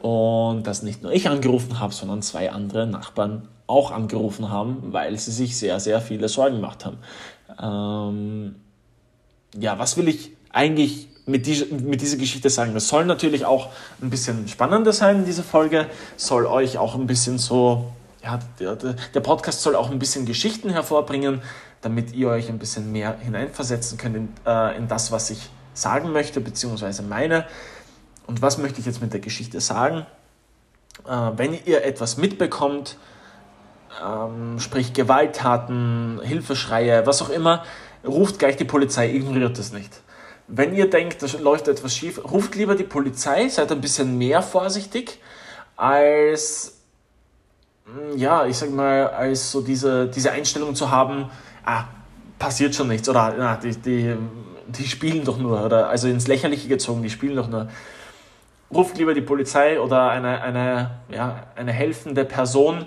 Und 0.04 0.68
dass 0.68 0.84
nicht 0.84 1.02
nur 1.02 1.12
ich 1.12 1.28
angerufen 1.28 1.80
habe, 1.80 1.92
sondern 1.92 2.22
zwei 2.22 2.52
andere 2.52 2.86
Nachbarn 2.86 3.48
auch 3.66 3.90
angerufen 3.90 4.52
haben, 4.52 4.94
weil 4.94 5.18
sie 5.18 5.32
sich 5.32 5.58
sehr, 5.58 5.80
sehr 5.80 6.02
viele 6.02 6.30
Sorgen 6.30 6.58
gemacht 6.58 6.86
haben. 6.86 7.00
Ähm, 7.60 8.56
ja, 9.60 9.80
was 9.80 9.98
will 9.98 10.08
ich 10.08 10.32
eigentlich 10.54 11.08
mit, 11.26 11.48
die, 11.48 11.66
mit 11.82 12.02
dieser 12.02 12.18
Geschichte 12.18 12.52
sagen? 12.52 12.76
Das 12.76 12.90
soll 12.90 13.06
natürlich 13.06 13.44
auch 13.44 13.70
ein 14.04 14.12
bisschen 14.12 14.48
spannender 14.48 14.94
sein, 14.94 15.26
diese 15.26 15.42
Folge. 15.42 15.88
Soll 16.16 16.46
euch 16.46 16.78
auch 16.78 16.94
ein 16.94 17.08
bisschen 17.08 17.40
so, 17.40 17.92
ja, 18.24 18.38
der, 18.60 18.76
der 18.76 19.20
Podcast 19.20 19.64
soll 19.64 19.76
auch 19.76 19.90
ein 19.90 19.98
bisschen 19.98 20.28
Geschichten 20.28 20.70
hervorbringen, 20.70 21.42
damit 21.82 22.14
ihr 22.14 22.30
euch 22.30 22.50
ein 22.50 22.60
bisschen 22.60 22.92
mehr 22.92 23.18
hineinversetzen 23.18 23.98
könnt 23.98 24.16
in, 24.16 24.30
äh, 24.46 24.78
in 24.78 24.88
das, 24.88 25.12
was 25.12 25.30
ich 25.30 25.50
sagen 25.74 26.12
möchte, 26.12 26.42
beziehungsweise 26.42 27.04
meine. 27.04 27.46
Und 28.28 28.42
was 28.42 28.58
möchte 28.58 28.80
ich 28.80 28.86
jetzt 28.86 29.02
mit 29.02 29.14
der 29.14 29.22
Geschichte 29.22 29.62
sagen? 29.62 30.06
Äh, 31.08 31.32
wenn 31.38 31.58
ihr 31.66 31.84
etwas 31.84 32.18
mitbekommt, 32.18 32.98
ähm, 34.04 34.60
sprich 34.60 34.94
Gewalttaten, 34.94 36.20
Hilfeschreie, 36.24 37.06
was 37.06 37.22
auch 37.22 37.30
immer, 37.30 37.64
ruft 38.06 38.40
gleich 38.40 38.58
die 38.58 38.66
Polizei, 38.66 39.10
ignoriert 39.10 39.58
das 39.58 39.72
nicht. 39.72 40.02
Wenn 40.48 40.74
ihr 40.76 40.90
denkt, 40.90 41.22
da 41.22 41.28
läuft 41.40 41.68
etwas 41.68 41.96
schief, 41.96 42.22
ruft 42.24 42.56
lieber 42.56 42.76
die 42.76 42.84
Polizei, 42.84 43.48
seid 43.50 43.72
ein 43.72 43.82
bisschen 43.82 44.18
mehr 44.18 44.42
vorsichtig, 44.42 45.20
als, 45.76 46.80
hm, 47.86 48.18
ja, 48.18 48.46
ich 48.46 48.58
sag 48.58 48.72
mal, 48.72 49.08
als 49.08 49.52
so 49.52 49.62
diese, 49.62 50.08
diese 50.08 50.32
Einstellung 50.32 50.76
zu 50.76 50.92
haben, 50.92 51.30
ah, 51.70 51.88
passiert 52.38 52.76
schon 52.76 52.88
nichts, 52.88 53.08
oder 53.10 53.34
na, 53.38 53.58
die, 53.58 53.76
die, 53.76 54.16
die 54.68 54.88
spielen 54.88 55.24
doch 55.24 55.38
nur, 55.38 55.66
oder 55.66 55.90
also 55.90 56.08
ins 56.08 56.28
Lächerliche 56.28 56.68
gezogen, 56.68 57.04
die 57.04 57.10
spielen 57.10 57.36
doch 57.36 57.48
nur 57.48 57.68
ruft 58.74 58.98
lieber 58.98 59.14
die 59.14 59.22
Polizei 59.22 59.80
oder 59.80 60.10
eine, 60.10 60.42
eine, 60.42 60.92
ja, 61.10 61.44
eine 61.56 61.72
helfende 61.72 62.26
Person, 62.26 62.86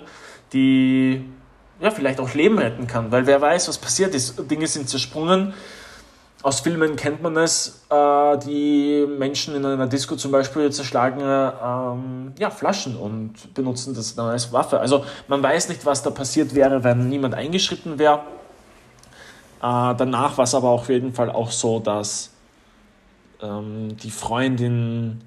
die 0.53 1.29
ja, 1.81 1.91
vielleicht 1.91 2.19
auch 2.19 2.33
Leben 2.33 2.57
retten 2.57 2.87
kann, 2.87 3.11
weil 3.11 3.25
wer 3.25 3.41
weiß, 3.41 3.67
was 3.67 3.77
passiert 3.77 4.15
ist. 4.15 4.49
Dinge 4.49 4.67
sind 4.67 4.87
zersprungen. 4.87 5.53
Aus 6.41 6.59
Filmen 6.59 6.97
kennt 6.97 7.21
man 7.21 7.37
es, 7.37 7.85
äh, 7.89 8.37
die 8.39 9.07
Menschen 9.07 9.55
in 9.55 9.65
einer 9.65 9.87
Disco 9.87 10.17
zum 10.17 10.31
Beispiel 10.31 10.71
zerschlagen 10.71 11.21
ähm, 11.21 12.33
ja, 12.37 12.49
Flaschen 12.49 12.97
und 12.97 13.53
benutzen 13.53 13.95
das 13.95 14.15
dann 14.15 14.29
als 14.29 14.51
Waffe. 14.51 14.79
Also 14.79 15.05
man 15.29 15.41
weiß 15.41 15.69
nicht, 15.69 15.85
was 15.85 16.03
da 16.03 16.09
passiert 16.09 16.53
wäre, 16.53 16.83
wenn 16.83 17.07
niemand 17.07 17.33
eingeschritten 17.33 17.97
wäre. 17.97 18.23
Äh, 19.63 19.95
danach 19.95 20.37
war 20.37 20.43
es 20.43 20.53
aber 20.53 20.69
auf 20.69 20.89
jeden 20.89 21.13
Fall 21.13 21.31
auch 21.31 21.49
so, 21.49 21.79
dass 21.79 22.33
ähm, 23.41 23.95
die 23.95 24.11
Freundin 24.11 25.21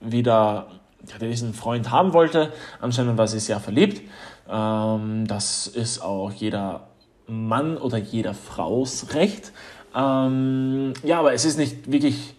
wieder 0.00 0.66
ja, 1.06 1.18
diesen 1.18 1.54
Freund 1.54 1.90
haben 1.90 2.12
wollte. 2.12 2.52
Anscheinend 2.82 3.16
war 3.16 3.26
sie 3.26 3.40
sehr 3.40 3.60
verliebt. 3.60 4.02
Ähm, 4.46 5.26
das 5.26 5.66
ist 5.66 6.00
auch 6.00 6.32
jeder 6.32 6.88
Mann 7.26 7.78
oder 7.78 7.96
jeder 7.96 8.34
Frau's 8.34 9.14
Recht. 9.14 9.52
Ähm, 9.96 10.92
ja, 11.02 11.20
aber 11.20 11.32
es 11.32 11.46
ist 11.46 11.56
nicht 11.56 11.90
wirklich 11.90 12.34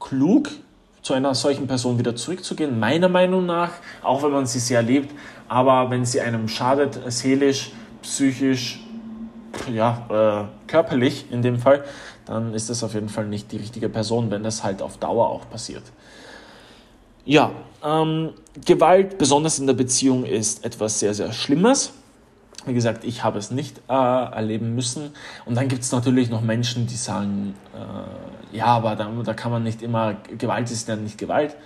klug, 0.00 0.48
zu 1.02 1.12
einer 1.12 1.34
solchen 1.34 1.66
Person 1.66 1.98
wieder 1.98 2.16
zurückzugehen, 2.16 2.78
meiner 2.80 3.10
Meinung 3.10 3.44
nach, 3.44 3.72
auch 4.02 4.22
wenn 4.22 4.30
man 4.30 4.46
sie 4.46 4.58
sehr 4.58 4.80
liebt. 4.80 5.14
Aber 5.48 5.90
wenn 5.90 6.06
sie 6.06 6.22
einem 6.22 6.48
schadet, 6.48 6.98
seelisch, 7.12 7.72
psychisch, 8.00 8.83
ja, 9.72 10.48
äh, 10.48 10.68
körperlich 10.70 11.26
in 11.30 11.42
dem 11.42 11.58
Fall, 11.58 11.84
dann 12.26 12.54
ist 12.54 12.70
das 12.70 12.82
auf 12.82 12.94
jeden 12.94 13.08
Fall 13.08 13.26
nicht 13.26 13.52
die 13.52 13.58
richtige 13.58 13.88
Person, 13.88 14.30
wenn 14.30 14.42
das 14.42 14.64
halt 14.64 14.82
auf 14.82 14.96
Dauer 14.98 15.28
auch 15.28 15.48
passiert. 15.50 15.82
Ja, 17.24 17.52
ähm, 17.82 18.30
Gewalt, 18.64 19.18
besonders 19.18 19.58
in 19.58 19.66
der 19.66 19.74
Beziehung, 19.74 20.24
ist 20.24 20.64
etwas 20.64 21.00
sehr, 21.00 21.14
sehr 21.14 21.32
Schlimmes. 21.32 21.92
Wie 22.66 22.74
gesagt, 22.74 23.04
ich 23.04 23.24
habe 23.24 23.38
es 23.38 23.50
nicht 23.50 23.78
äh, 23.88 23.92
erleben 23.92 24.74
müssen. 24.74 25.12
Und 25.44 25.54
dann 25.56 25.68
gibt 25.68 25.82
es 25.82 25.92
natürlich 25.92 26.30
noch 26.30 26.40
Menschen, 26.40 26.86
die 26.86 26.96
sagen, 26.96 27.54
äh, 27.74 28.56
ja, 28.56 28.66
aber 28.66 28.96
da, 28.96 29.10
da 29.24 29.34
kann 29.34 29.52
man 29.52 29.62
nicht 29.62 29.82
immer, 29.82 30.14
Gewalt 30.38 30.70
ist 30.70 30.88
ja 30.88 30.96
nicht 30.96 31.18
Gewalt. 31.18 31.56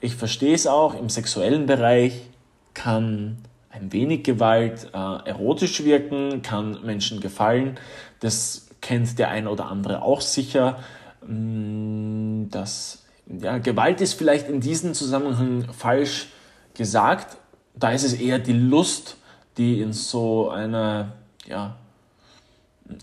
Ich 0.00 0.16
verstehe 0.16 0.54
es 0.54 0.66
auch, 0.66 0.94
im 0.94 1.08
sexuellen 1.08 1.66
Bereich 1.66 2.28
kann 2.74 3.38
ein 3.72 3.92
wenig 3.92 4.22
Gewalt 4.22 4.90
äh, 4.92 4.96
erotisch 4.96 5.82
wirken, 5.84 6.42
kann 6.42 6.78
Menschen 6.84 7.20
gefallen. 7.20 7.78
Das 8.20 8.68
kennt 8.80 9.18
der 9.18 9.30
eine 9.30 9.50
oder 9.50 9.66
andere 9.66 10.02
auch 10.02 10.20
sicher. 10.20 10.78
Mm, 11.26 12.48
das 12.50 13.04
ja, 13.26 13.58
Gewalt 13.58 14.00
ist 14.00 14.14
vielleicht 14.14 14.48
in 14.48 14.60
diesem 14.60 14.94
Zusammenhang 14.94 15.72
falsch 15.72 16.28
gesagt. 16.74 17.38
Da 17.74 17.92
ist 17.92 18.04
es 18.04 18.12
eher 18.12 18.38
die 18.38 18.52
Lust, 18.52 19.16
die 19.56 19.80
in 19.80 19.92
so 19.92 20.50
eine, 20.50 21.12
ja, 21.46 21.76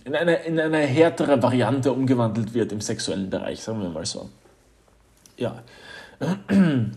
in 0.03 0.15
eine, 0.15 0.35
in 0.35 0.59
eine 0.59 0.79
härtere 0.79 1.41
Variante 1.41 1.91
umgewandelt 1.91 2.53
wird 2.53 2.71
im 2.71 2.81
sexuellen 2.81 3.29
Bereich, 3.29 3.63
sagen 3.63 3.81
wir 3.81 3.89
mal 3.89 4.05
so. 4.05 4.29
Ja. 5.37 5.63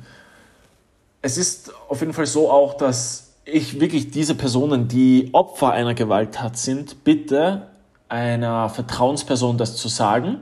Es 1.24 1.38
ist 1.38 1.72
auf 1.88 2.00
jeden 2.00 2.12
Fall 2.12 2.26
so 2.26 2.50
auch, 2.50 2.74
dass 2.74 3.31
ich 3.44 3.80
wirklich 3.80 4.10
diese 4.10 4.34
Personen, 4.34 4.88
die 4.88 5.30
Opfer 5.32 5.72
einer 5.72 5.94
Gewalttat 5.94 6.56
sind, 6.56 7.04
bitte 7.04 7.68
einer 8.08 8.68
Vertrauensperson 8.68 9.58
das 9.58 9.76
zu 9.76 9.88
sagen 9.88 10.40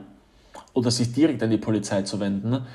oder 0.73 0.91
sich 0.91 1.13
direkt 1.13 1.41
an 1.41 1.49
die 1.49 1.57
Polizei 1.57 2.03
zu 2.03 2.19
wenden. 2.19 2.65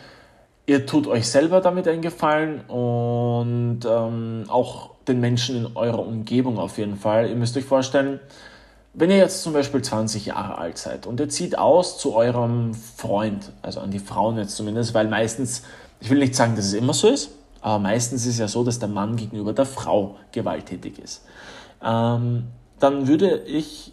Ihr 0.66 0.84
tut 0.84 1.06
euch 1.06 1.28
selber 1.28 1.60
damit 1.60 1.86
einen 1.86 2.02
Gefallen 2.02 2.60
und 2.62 3.80
ähm, 3.88 4.44
auch 4.48 4.90
den 5.06 5.20
Menschen 5.20 5.56
in 5.56 5.76
eurer 5.76 6.04
Umgebung 6.04 6.58
auf 6.58 6.78
jeden 6.78 6.96
Fall. 6.96 7.28
Ihr 7.28 7.36
müsst 7.36 7.56
euch 7.56 7.64
vorstellen, 7.64 8.18
wenn 8.92 9.10
ihr 9.10 9.18
jetzt 9.18 9.42
zum 9.42 9.52
Beispiel 9.52 9.82
20 9.82 10.26
Jahre 10.26 10.58
alt 10.58 10.78
seid 10.78 11.06
und 11.06 11.20
ihr 11.20 11.28
zieht 11.28 11.56
aus 11.56 11.98
zu 11.98 12.16
eurem 12.16 12.74
Freund, 12.74 13.52
also 13.62 13.78
an 13.80 13.90
die 13.92 13.98
Frauen 14.00 14.38
jetzt 14.38 14.56
zumindest, 14.56 14.94
weil 14.94 15.06
meistens, 15.06 15.62
ich 16.00 16.10
will 16.10 16.18
nicht 16.18 16.34
sagen, 16.34 16.56
dass 16.56 16.64
es 16.64 16.72
immer 16.72 16.94
so 16.94 17.08
ist, 17.08 17.30
aber 17.66 17.80
meistens 17.80 18.24
ist 18.26 18.34
es 18.34 18.38
ja 18.38 18.46
so, 18.46 18.62
dass 18.62 18.78
der 18.78 18.88
Mann 18.88 19.16
gegenüber 19.16 19.52
der 19.52 19.66
Frau 19.66 20.14
gewalttätig 20.30 21.00
ist. 21.00 21.24
Ähm, 21.82 22.44
dann 22.78 23.08
würde 23.08 23.38
ich 23.38 23.92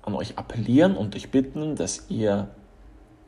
an 0.00 0.14
euch 0.14 0.38
appellieren 0.38 0.96
und 0.96 1.14
euch 1.14 1.30
bitten, 1.30 1.76
dass 1.76 2.06
ihr 2.08 2.48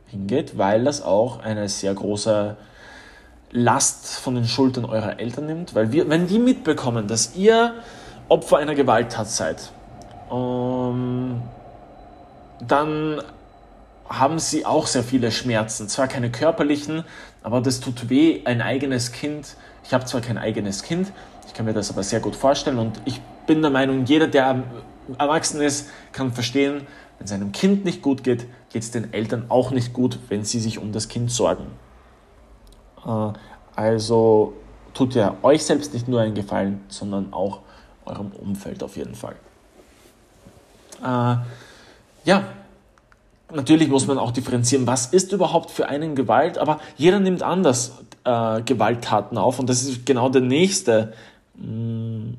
hingeht, 0.07 0.57
weil 0.57 0.85
das 0.85 1.03
auch 1.03 1.41
eine 1.41 1.69
sehr 1.69 1.93
große 1.93 2.57
Last 3.51 4.21
von 4.21 4.37
den 4.37 4.47
Schultern 4.47 4.87
eurer 4.87 5.21
Eltern 5.21 5.45
nimmt. 5.45 5.75
Weil 5.75 5.93
wir, 5.93 6.09
wenn 6.09 6.29
die 6.29 6.39
mitbekommen, 6.39 7.07
dass 7.07 7.37
ihr 7.37 7.75
Opfer 8.31 8.57
einer 8.57 8.75
Gewalttat 8.75 9.29
seid, 9.29 9.71
ähm, 10.33 11.43
dann 12.67 13.21
haben 14.09 14.39
sie 14.39 14.65
auch 14.65 14.87
sehr 14.87 15.03
viele 15.03 15.31
Schmerzen. 15.31 15.89
Zwar 15.89 16.09
keine 16.09 16.31
körperlichen, 16.31 17.05
aber 17.45 17.61
das 17.61 17.79
tut 17.79 18.09
weh, 18.09 18.41
ein 18.45 18.61
eigenes 18.61 19.13
Kind. 19.13 19.57
Ich 19.85 19.93
habe 19.95 20.07
zwar 20.07 20.23
kein 20.23 20.39
eigenes 20.39 20.83
Kind, 20.83 21.13
ich 21.47 21.53
kann 21.53 21.67
mir 21.67 21.75
das 21.75 21.91
aber 21.91 22.03
sehr 22.03 22.19
gut 22.19 22.35
vorstellen 22.35 22.79
und 22.79 23.01
ich 23.05 23.21
bin 23.47 23.61
der 23.61 23.71
Meinung, 23.71 24.07
jeder, 24.07 24.27
der 24.27 24.65
erwachsen 25.19 25.61
ist, 25.61 25.91
kann 26.13 26.33
verstehen, 26.33 26.87
wenn 27.19 27.27
seinem 27.27 27.53
Kind 27.53 27.85
nicht 27.85 28.01
gut 28.01 28.25
geht, 28.25 28.47
geht 28.71 28.83
es 28.83 28.91
den 28.91 29.13
Eltern 29.13 29.45
auch 29.51 29.71
nicht 29.71 29.93
gut, 29.93 30.19
wenn 30.31 30.45
sie 30.45 30.59
sich 30.59 30.79
um 30.79 30.91
das 30.91 31.09
Kind 31.09 31.31
sorgen. 31.31 31.67
Äh, 33.07 33.33
also 33.77 34.55
tut 34.95 35.15
ihr 35.15 35.37
euch 35.43 35.65
selbst 35.65 35.93
nicht 35.93 36.09
nur 36.09 36.23
einen 36.23 36.35
Gefallen, 36.35 36.81
sondern 36.89 37.33
auch 37.35 37.61
eurem 38.07 38.33
Umfeld 38.33 38.83
auf 38.83 38.97
jeden 38.97 39.15
Fall. 39.15 39.37
Äh, 41.03 41.37
ja, 42.25 42.45
natürlich 43.55 43.89
muss 43.89 44.07
man 44.07 44.19
auch 44.19 44.33
differenzieren, 44.33 44.87
was 44.87 45.07
ist 45.07 45.33
überhaupt 45.33 45.71
für 45.71 45.89
einen 45.89 46.15
Gewalt, 46.15 46.59
aber 46.59 46.81
jeder 46.97 47.21
nimmt 47.21 47.43
anders 47.43 47.99
äh, 48.25 48.63
Gewalttaten 48.63 49.39
auf 49.39 49.59
und 49.59 49.69
das 49.69 49.85
ist 49.85 50.07
genau 50.07 50.29
der 50.29 50.43
nächste, 50.43 51.15
mh, 51.57 51.67
mm, 51.67 52.37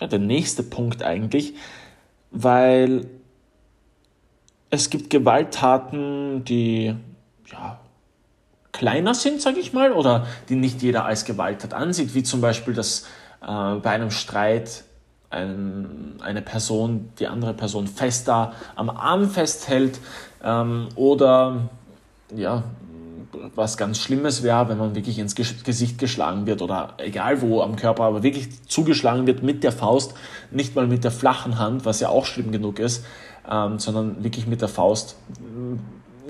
ja, 0.00 0.06
der 0.06 0.18
nächste 0.18 0.62
Punkt 0.62 1.02
eigentlich, 1.02 1.54
weil 2.30 3.06
es 4.70 4.88
gibt 4.90 5.10
Gewalttaten, 5.10 6.44
die 6.44 6.94
ja, 7.50 7.80
kleiner 8.72 9.14
sind, 9.14 9.42
sage 9.42 9.58
ich 9.58 9.72
mal, 9.72 9.92
oder 9.92 10.26
die 10.48 10.54
nicht 10.54 10.80
jeder 10.82 11.04
als 11.04 11.24
Gewalttat 11.24 11.74
ansieht, 11.74 12.14
wie 12.14 12.22
zum 12.22 12.40
Beispiel, 12.40 12.72
dass 12.72 13.06
äh, 13.42 13.74
bei 13.74 13.90
einem 13.90 14.10
Streit 14.10 14.84
ein, 15.30 16.14
eine 16.20 16.42
Person 16.42 17.10
die 17.18 17.26
andere 17.26 17.54
Person 17.54 17.86
fester 17.86 18.52
am 18.74 18.90
Arm 18.90 19.30
festhält 19.30 19.98
ähm, 20.42 20.88
oder 20.94 21.68
ja, 22.34 22.62
was 23.54 23.76
ganz 23.76 23.98
Schlimmes 23.98 24.42
wäre, 24.42 24.68
wenn 24.68 24.78
man 24.78 24.94
wirklich 24.94 25.18
ins 25.18 25.34
Gesicht 25.34 25.98
geschlagen 25.98 26.46
wird 26.46 26.62
oder 26.62 26.94
egal 26.98 27.42
wo 27.42 27.62
am 27.62 27.76
Körper, 27.76 28.04
aber 28.04 28.22
wirklich 28.22 28.62
zugeschlagen 28.66 29.26
wird 29.26 29.42
mit 29.42 29.62
der 29.64 29.72
Faust, 29.72 30.14
nicht 30.50 30.74
mal 30.74 30.86
mit 30.86 31.04
der 31.04 31.10
flachen 31.10 31.58
Hand, 31.58 31.84
was 31.84 32.00
ja 32.00 32.08
auch 32.08 32.26
schlimm 32.26 32.52
genug 32.52 32.78
ist, 32.78 33.04
ähm, 33.50 33.78
sondern 33.78 34.22
wirklich 34.24 34.46
mit 34.46 34.60
der 34.60 34.68
Faust 34.68 35.16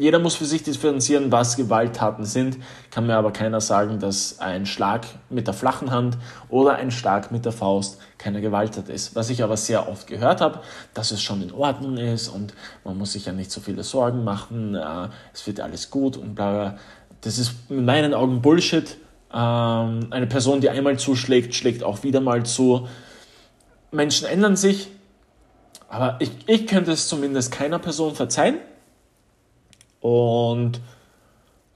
jeder 0.01 0.19
muss 0.19 0.35
für 0.35 0.47
sich 0.47 0.63
differenzieren, 0.63 1.31
was 1.31 1.57
Gewalttaten 1.57 2.25
sind. 2.25 2.57
Kann 2.91 3.07
mir 3.07 3.17
aber 3.17 3.33
keiner 3.33 3.61
sagen, 3.61 3.99
dass 3.99 4.39
ein 4.39 4.65
Schlag 4.65 5.07
mit 5.29 5.47
der 5.47 5.55
flachen 5.55 5.91
Hand 5.91 6.17
oder 6.49 6.77
ein 6.77 6.91
Schlag 6.91 7.31
mit 7.31 7.45
der 7.45 7.53
Faust 7.53 8.01
keine 8.17 8.41
Gewalttat 8.41 8.89
ist. 8.89 9.15
Was 9.15 9.29
ich 9.29 9.43
aber 9.43 9.59
sehr 9.59 9.89
oft 9.89 10.07
gehört 10.07 10.41
habe, 10.41 10.61
dass 10.95 11.11
es 11.11 11.23
schon 11.23 11.43
in 11.43 11.53
Ordnung 11.53 11.99
ist 11.99 12.29
und 12.29 12.55
man 12.83 12.97
muss 12.97 13.13
sich 13.13 13.27
ja 13.27 13.33
nicht 13.33 13.51
so 13.51 13.61
viele 13.61 13.83
Sorgen 13.83 14.25
machen, 14.25 14.75
äh, 14.75 15.09
es 15.35 15.47
wird 15.47 15.61
alles 15.61 15.91
gut 15.91 16.17
und 16.17 16.35
bla 16.35 16.51
bla. 16.51 16.79
Das 17.21 17.39
ist 17.39 17.53
in 17.69 17.85
meinen 17.85 18.15
Augen 18.15 18.41
Bullshit. 18.41 18.97
Ähm, 19.33 20.07
eine 20.11 20.27
Person, 20.27 20.63
die 20.63 20.71
einmal 20.71 20.99
zuschlägt, 20.99 21.55
schlägt 21.55 21.85
auch 21.85 22.03
wieder 22.03 22.21
mal 22.21 22.45
zu. 22.47 22.89
Menschen 23.93 24.27
ändern 24.27 24.57
sich, 24.57 24.89
aber 25.89 26.17
ich, 26.21 26.31
ich 26.47 26.67
könnte 26.67 26.93
es 26.93 27.07
zumindest 27.07 27.53
keiner 27.53 27.79
Person 27.79 28.15
verzeihen. 28.15 28.57
Und 30.01 30.81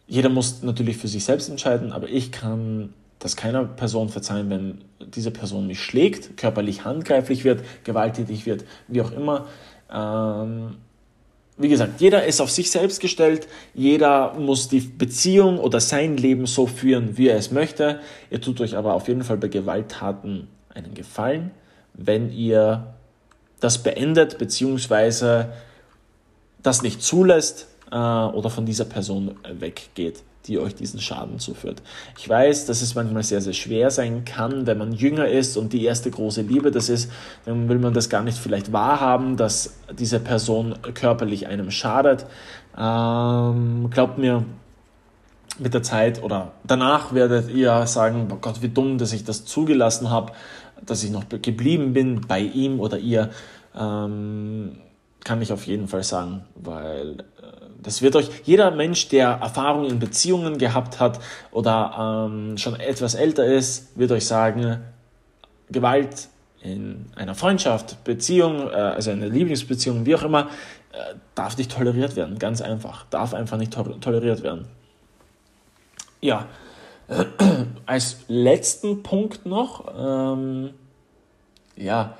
jeder 0.06 0.28
muss 0.28 0.62
natürlich 0.62 0.96
für 0.96 1.08
sich 1.08 1.24
selbst 1.24 1.48
entscheiden, 1.48 1.92
aber 1.92 2.08
ich 2.08 2.32
kann 2.32 2.92
das 3.18 3.36
keiner 3.36 3.64
Person 3.64 4.10
verzeihen, 4.10 4.50
wenn 4.50 4.84
diese 5.00 5.30
Person 5.30 5.66
mich 5.66 5.80
schlägt, 5.80 6.36
körperlich 6.36 6.84
handgreiflich 6.84 7.44
wird, 7.44 7.64
gewalttätig 7.84 8.44
wird, 8.44 8.64
wie 8.88 9.00
auch 9.00 9.12
immer. 9.12 9.46
Ähm, 9.90 10.76
wie 11.56 11.68
gesagt, 11.68 12.00
jeder 12.00 12.24
ist 12.24 12.40
auf 12.40 12.50
sich 12.50 12.70
selbst 12.70 13.00
gestellt, 13.00 13.46
jeder 13.74 14.34
muss 14.34 14.68
die 14.68 14.80
Beziehung 14.80 15.58
oder 15.58 15.80
sein 15.80 16.16
Leben 16.16 16.46
so 16.46 16.66
führen, 16.66 17.16
wie 17.16 17.28
er 17.28 17.36
es 17.36 17.52
möchte. 17.52 18.00
Ihr 18.30 18.40
tut 18.40 18.60
euch 18.60 18.76
aber 18.76 18.94
auf 18.94 19.06
jeden 19.08 19.22
Fall 19.22 19.36
bei 19.36 19.48
Gewalttaten 19.48 20.48
einen 20.74 20.94
Gefallen, 20.94 21.52
wenn 21.94 22.30
ihr 22.30 22.94
das 23.60 23.82
beendet, 23.82 24.36
beziehungsweise 24.36 25.52
das 26.62 26.82
nicht 26.82 27.02
zulässt, 27.02 27.68
äh, 27.90 27.96
oder 27.96 28.50
von 28.50 28.66
dieser 28.66 28.84
Person 28.84 29.36
weggeht, 29.48 30.22
die 30.46 30.58
euch 30.58 30.74
diesen 30.74 31.00
Schaden 31.00 31.38
zuführt. 31.38 31.82
Ich 32.18 32.28
weiß, 32.28 32.66
dass 32.66 32.82
es 32.82 32.94
manchmal 32.94 33.22
sehr, 33.22 33.40
sehr 33.40 33.52
schwer 33.52 33.90
sein 33.90 34.24
kann, 34.24 34.66
wenn 34.66 34.78
man 34.78 34.92
jünger 34.92 35.28
ist 35.28 35.56
und 35.56 35.72
die 35.72 35.84
erste 35.84 36.10
große 36.10 36.42
Liebe 36.42 36.70
das 36.70 36.88
ist, 36.88 37.10
dann 37.46 37.68
will 37.68 37.78
man 37.78 37.94
das 37.94 38.08
gar 38.08 38.22
nicht 38.22 38.38
vielleicht 38.38 38.72
wahrhaben, 38.72 39.36
dass 39.36 39.74
diese 39.98 40.20
Person 40.20 40.74
körperlich 40.94 41.46
einem 41.46 41.70
schadet. 41.70 42.26
Ähm, 42.76 43.88
glaubt 43.90 44.18
mir, 44.18 44.44
mit 45.58 45.72
der 45.72 45.84
Zeit 45.84 46.20
oder 46.20 46.52
danach 46.64 47.14
werdet 47.14 47.48
ihr 47.48 47.86
sagen, 47.86 48.28
oh 48.32 48.38
Gott, 48.40 48.60
wie 48.60 48.68
dumm, 48.68 48.98
dass 48.98 49.12
ich 49.12 49.22
das 49.22 49.44
zugelassen 49.44 50.10
habe, 50.10 50.32
dass 50.84 51.04
ich 51.04 51.10
noch 51.10 51.28
geblieben 51.28 51.92
bin 51.92 52.22
bei 52.22 52.40
ihm 52.40 52.80
oder 52.80 52.98
ihr. 52.98 53.30
Ähm, 53.78 54.78
kann 55.24 55.40
ich 55.40 55.52
auf 55.52 55.66
jeden 55.66 55.88
Fall 55.88 56.04
sagen, 56.04 56.44
weil 56.54 57.24
das 57.84 58.02
wird 58.02 58.16
euch, 58.16 58.28
jeder 58.44 58.70
Mensch, 58.70 59.08
der 59.08 59.28
Erfahrung 59.28 59.84
in 59.84 59.98
Beziehungen 59.98 60.58
gehabt 60.58 61.00
hat 61.00 61.20
oder 61.52 62.28
ähm, 62.28 62.58
schon 62.58 62.80
etwas 62.80 63.14
älter 63.14 63.44
ist, 63.44 63.96
wird 63.96 64.10
euch 64.10 64.26
sagen, 64.26 64.80
Gewalt 65.70 66.28
in 66.62 67.06
einer 67.14 67.34
Freundschaft, 67.34 68.02
Beziehung, 68.04 68.68
äh, 68.70 68.74
also 68.74 69.10
eine 69.10 69.28
Lieblingsbeziehung, 69.28 70.06
wie 70.06 70.14
auch 70.14 70.22
immer, 70.22 70.48
äh, 70.92 71.14
darf 71.34 71.58
nicht 71.58 71.70
toleriert 71.70 72.16
werden. 72.16 72.38
Ganz 72.38 72.62
einfach. 72.62 73.04
Darf 73.10 73.34
einfach 73.34 73.58
nicht 73.58 73.72
to 73.72 73.82
toleriert 73.82 74.42
werden. 74.42 74.66
Ja, 76.20 76.46
als 77.86 78.18
letzten 78.28 79.02
Punkt 79.02 79.44
noch, 79.44 79.92
ähm, 79.96 80.70
ja, 81.76 82.16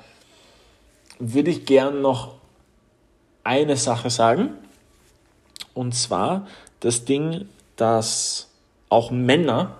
würde 1.17 1.49
ich 1.49 1.65
gern 1.65 2.01
noch 2.01 2.35
eine 3.43 3.77
Sache 3.77 4.09
sagen. 4.09 4.51
Und 5.75 5.93
zwar 5.93 6.47
das 6.79 7.05
Ding, 7.05 7.47
dass 7.75 8.49
auch 8.89 9.11
Männer, 9.11 9.75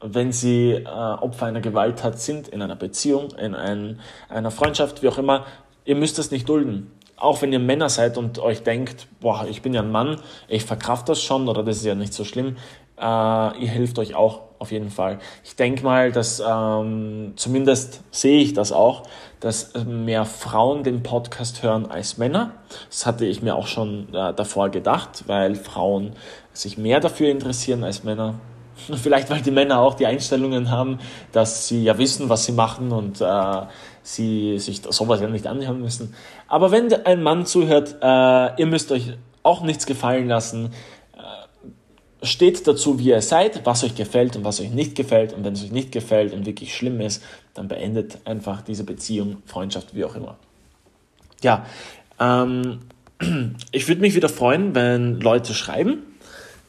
wenn 0.00 0.30
sie 0.30 0.72
äh, 0.72 0.86
Opfer 0.86 1.46
einer 1.46 1.62
Gewalttat 1.62 2.20
sind, 2.20 2.46
in 2.46 2.62
einer 2.62 2.76
Beziehung, 2.76 3.30
in 3.32 3.54
ein, 3.54 3.98
einer 4.28 4.52
Freundschaft, 4.52 5.02
wie 5.02 5.08
auch 5.08 5.18
immer, 5.18 5.46
ihr 5.84 5.96
müsst 5.96 6.18
das 6.18 6.30
nicht 6.30 6.48
dulden. 6.48 6.92
Auch 7.16 7.40
wenn 7.40 7.52
ihr 7.52 7.58
Männer 7.58 7.88
seid 7.88 8.18
und 8.18 8.38
euch 8.38 8.62
denkt, 8.62 9.08
boah, 9.20 9.46
ich 9.48 9.62
bin 9.62 9.72
ja 9.72 9.80
ein 9.80 9.90
Mann, 9.90 10.20
ich 10.48 10.64
verkraft 10.64 11.08
das 11.08 11.22
schon 11.22 11.48
oder 11.48 11.62
das 11.62 11.78
ist 11.78 11.86
ja 11.86 11.94
nicht 11.94 12.12
so 12.12 12.24
schlimm, 12.24 12.56
äh, 12.98 13.02
ihr 13.02 13.68
helft 13.68 13.98
euch 13.98 14.14
auch 14.14 14.42
auf 14.58 14.72
jeden 14.72 14.90
Fall. 14.90 15.18
Ich 15.44 15.56
denke 15.56 15.84
mal, 15.84 16.12
dass 16.12 16.42
ähm, 16.46 17.34
zumindest 17.36 18.02
sehe 18.10 18.40
ich 18.40 18.54
das 18.54 18.72
auch, 18.72 19.02
dass 19.40 19.74
mehr 19.84 20.24
Frauen 20.24 20.82
den 20.82 21.02
Podcast 21.02 21.62
hören 21.62 21.86
als 21.90 22.18
Männer. 22.18 22.52
Das 22.88 23.06
hatte 23.06 23.26
ich 23.26 23.42
mir 23.42 23.54
auch 23.54 23.66
schon 23.66 24.08
äh, 24.14 24.32
davor 24.32 24.70
gedacht, 24.70 25.24
weil 25.26 25.54
Frauen 25.54 26.12
sich 26.52 26.78
mehr 26.78 27.00
dafür 27.00 27.28
interessieren 27.28 27.84
als 27.84 28.02
Männer. 28.02 28.34
Vielleicht, 29.02 29.30
weil 29.30 29.42
die 29.42 29.50
Männer 29.50 29.80
auch 29.80 29.94
die 29.94 30.06
Einstellungen 30.06 30.70
haben, 30.70 30.98
dass 31.32 31.68
sie 31.68 31.84
ja 31.84 31.98
wissen, 31.98 32.28
was 32.28 32.44
sie 32.44 32.52
machen 32.52 32.92
und 32.92 33.20
äh, 33.20 33.62
sie 34.02 34.58
sich 34.58 34.82
sowas 34.88 35.20
ja 35.20 35.28
nicht 35.28 35.46
anhören 35.46 35.80
müssen. 35.80 36.14
Aber 36.48 36.70
wenn 36.70 36.92
ein 37.04 37.22
Mann 37.22 37.44
zuhört, 37.44 37.96
äh, 38.00 38.60
ihr 38.60 38.66
müsst 38.66 38.92
euch 38.92 39.14
auch 39.42 39.62
nichts 39.62 39.86
gefallen 39.86 40.28
lassen 40.28 40.70
steht 42.22 42.66
dazu, 42.66 42.98
wie 42.98 43.10
ihr 43.10 43.22
seid, 43.22 43.64
was 43.64 43.84
euch 43.84 43.94
gefällt 43.94 44.36
und 44.36 44.44
was 44.44 44.60
euch 44.60 44.70
nicht 44.70 44.94
gefällt. 44.94 45.32
Und 45.32 45.44
wenn 45.44 45.52
es 45.52 45.62
euch 45.62 45.72
nicht 45.72 45.92
gefällt 45.92 46.32
und 46.32 46.46
wirklich 46.46 46.74
schlimm 46.74 47.00
ist, 47.00 47.22
dann 47.54 47.68
beendet 47.68 48.18
einfach 48.24 48.62
diese 48.62 48.84
Beziehung, 48.84 49.38
Freundschaft, 49.46 49.94
wie 49.94 50.04
auch 50.04 50.14
immer. 50.14 50.36
Ja, 51.42 51.66
ähm, 52.18 52.80
ich 53.72 53.88
würde 53.88 54.00
mich 54.00 54.14
wieder 54.14 54.28
freuen, 54.28 54.74
wenn 54.74 55.20
Leute 55.20 55.54
schreiben, 55.54 56.02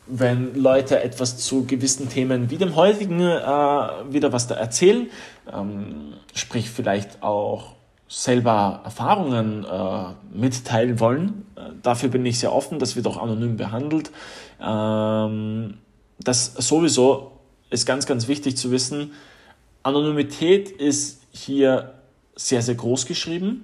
wenn 0.08 0.56
Leute 0.56 1.02
etwas 1.02 1.38
zu 1.38 1.66
gewissen 1.66 2.10
Themen 2.10 2.50
wie 2.50 2.58
dem 2.58 2.76
heutigen 2.76 3.20
äh, 3.20 3.24
wieder 4.10 4.32
was 4.32 4.48
da 4.48 4.56
erzählen, 4.56 5.10
ähm, 5.54 6.14
sprich 6.34 6.70
vielleicht 6.70 7.24
auch 7.24 7.77
selber 8.08 8.82
Erfahrungen 8.84 9.66
äh, 9.66 10.38
mitteilen 10.38 11.00
wollen. 11.00 11.46
Äh, 11.56 11.72
dafür 11.82 12.10
bin 12.10 12.26
ich 12.26 12.40
sehr 12.40 12.54
offen, 12.54 12.80
das 12.80 12.96
wird 12.96 13.08
auch 13.08 13.18
anonym 13.18 13.58
behandelt. 13.58 14.12
Ähm, 14.62 15.78
das 16.20 16.54
sowieso 16.54 17.34
ist 17.70 17.86
ganz, 17.86 18.06
ganz 18.06 18.28
wichtig 18.28 18.58
zu 18.58 18.72
wissen. 18.72 19.12
Anonymität 19.84 20.70
ist 20.70 21.22
hier 21.32 21.94
sehr, 22.36 22.62
sehr 22.62 22.76
groß 22.76 23.06
geschrieben, 23.06 23.64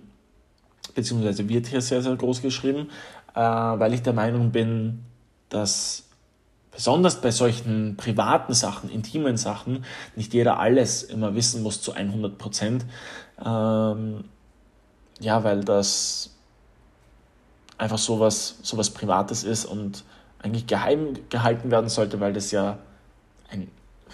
beziehungsweise 0.94 1.48
wird 1.48 1.68
hier 1.68 1.82
sehr, 1.82 2.02
sehr 2.02 2.16
groß 2.16 2.42
geschrieben, 2.42 2.90
äh, 3.34 3.40
weil 3.40 3.94
ich 3.94 4.02
der 4.02 4.14
Meinung 4.14 4.52
bin, 4.52 5.06
dass 5.50 6.04
besonders 6.72 7.22
bei 7.22 7.32
solchen 7.32 7.96
privaten 7.98 8.54
Sachen, 8.54 8.90
intimen 8.90 9.38
Sachen, 9.38 9.86
nicht 10.16 10.34
jeder 10.34 10.60
alles 10.60 11.04
immer 11.04 11.36
wissen 11.36 11.64
muss 11.64 11.82
zu 11.82 11.94
100 11.94 12.38
Prozent. 12.38 12.86
Ähm, 13.44 14.26
ja, 15.24 15.44
weil 15.44 15.64
das 15.64 16.30
einfach 17.78 17.98
sowas, 17.98 18.60
sowas 18.62 18.90
Privates 18.90 19.44
ist 19.44 19.66
und 19.66 20.04
eigentlich 20.40 20.68
geheim 20.68 21.14
gehalten 21.30 21.72
werden 21.72 21.90
sollte, 21.90 22.20
weil 22.20 22.34
das 22.34 22.52
ja, 22.52 22.78
ein, 23.50 23.70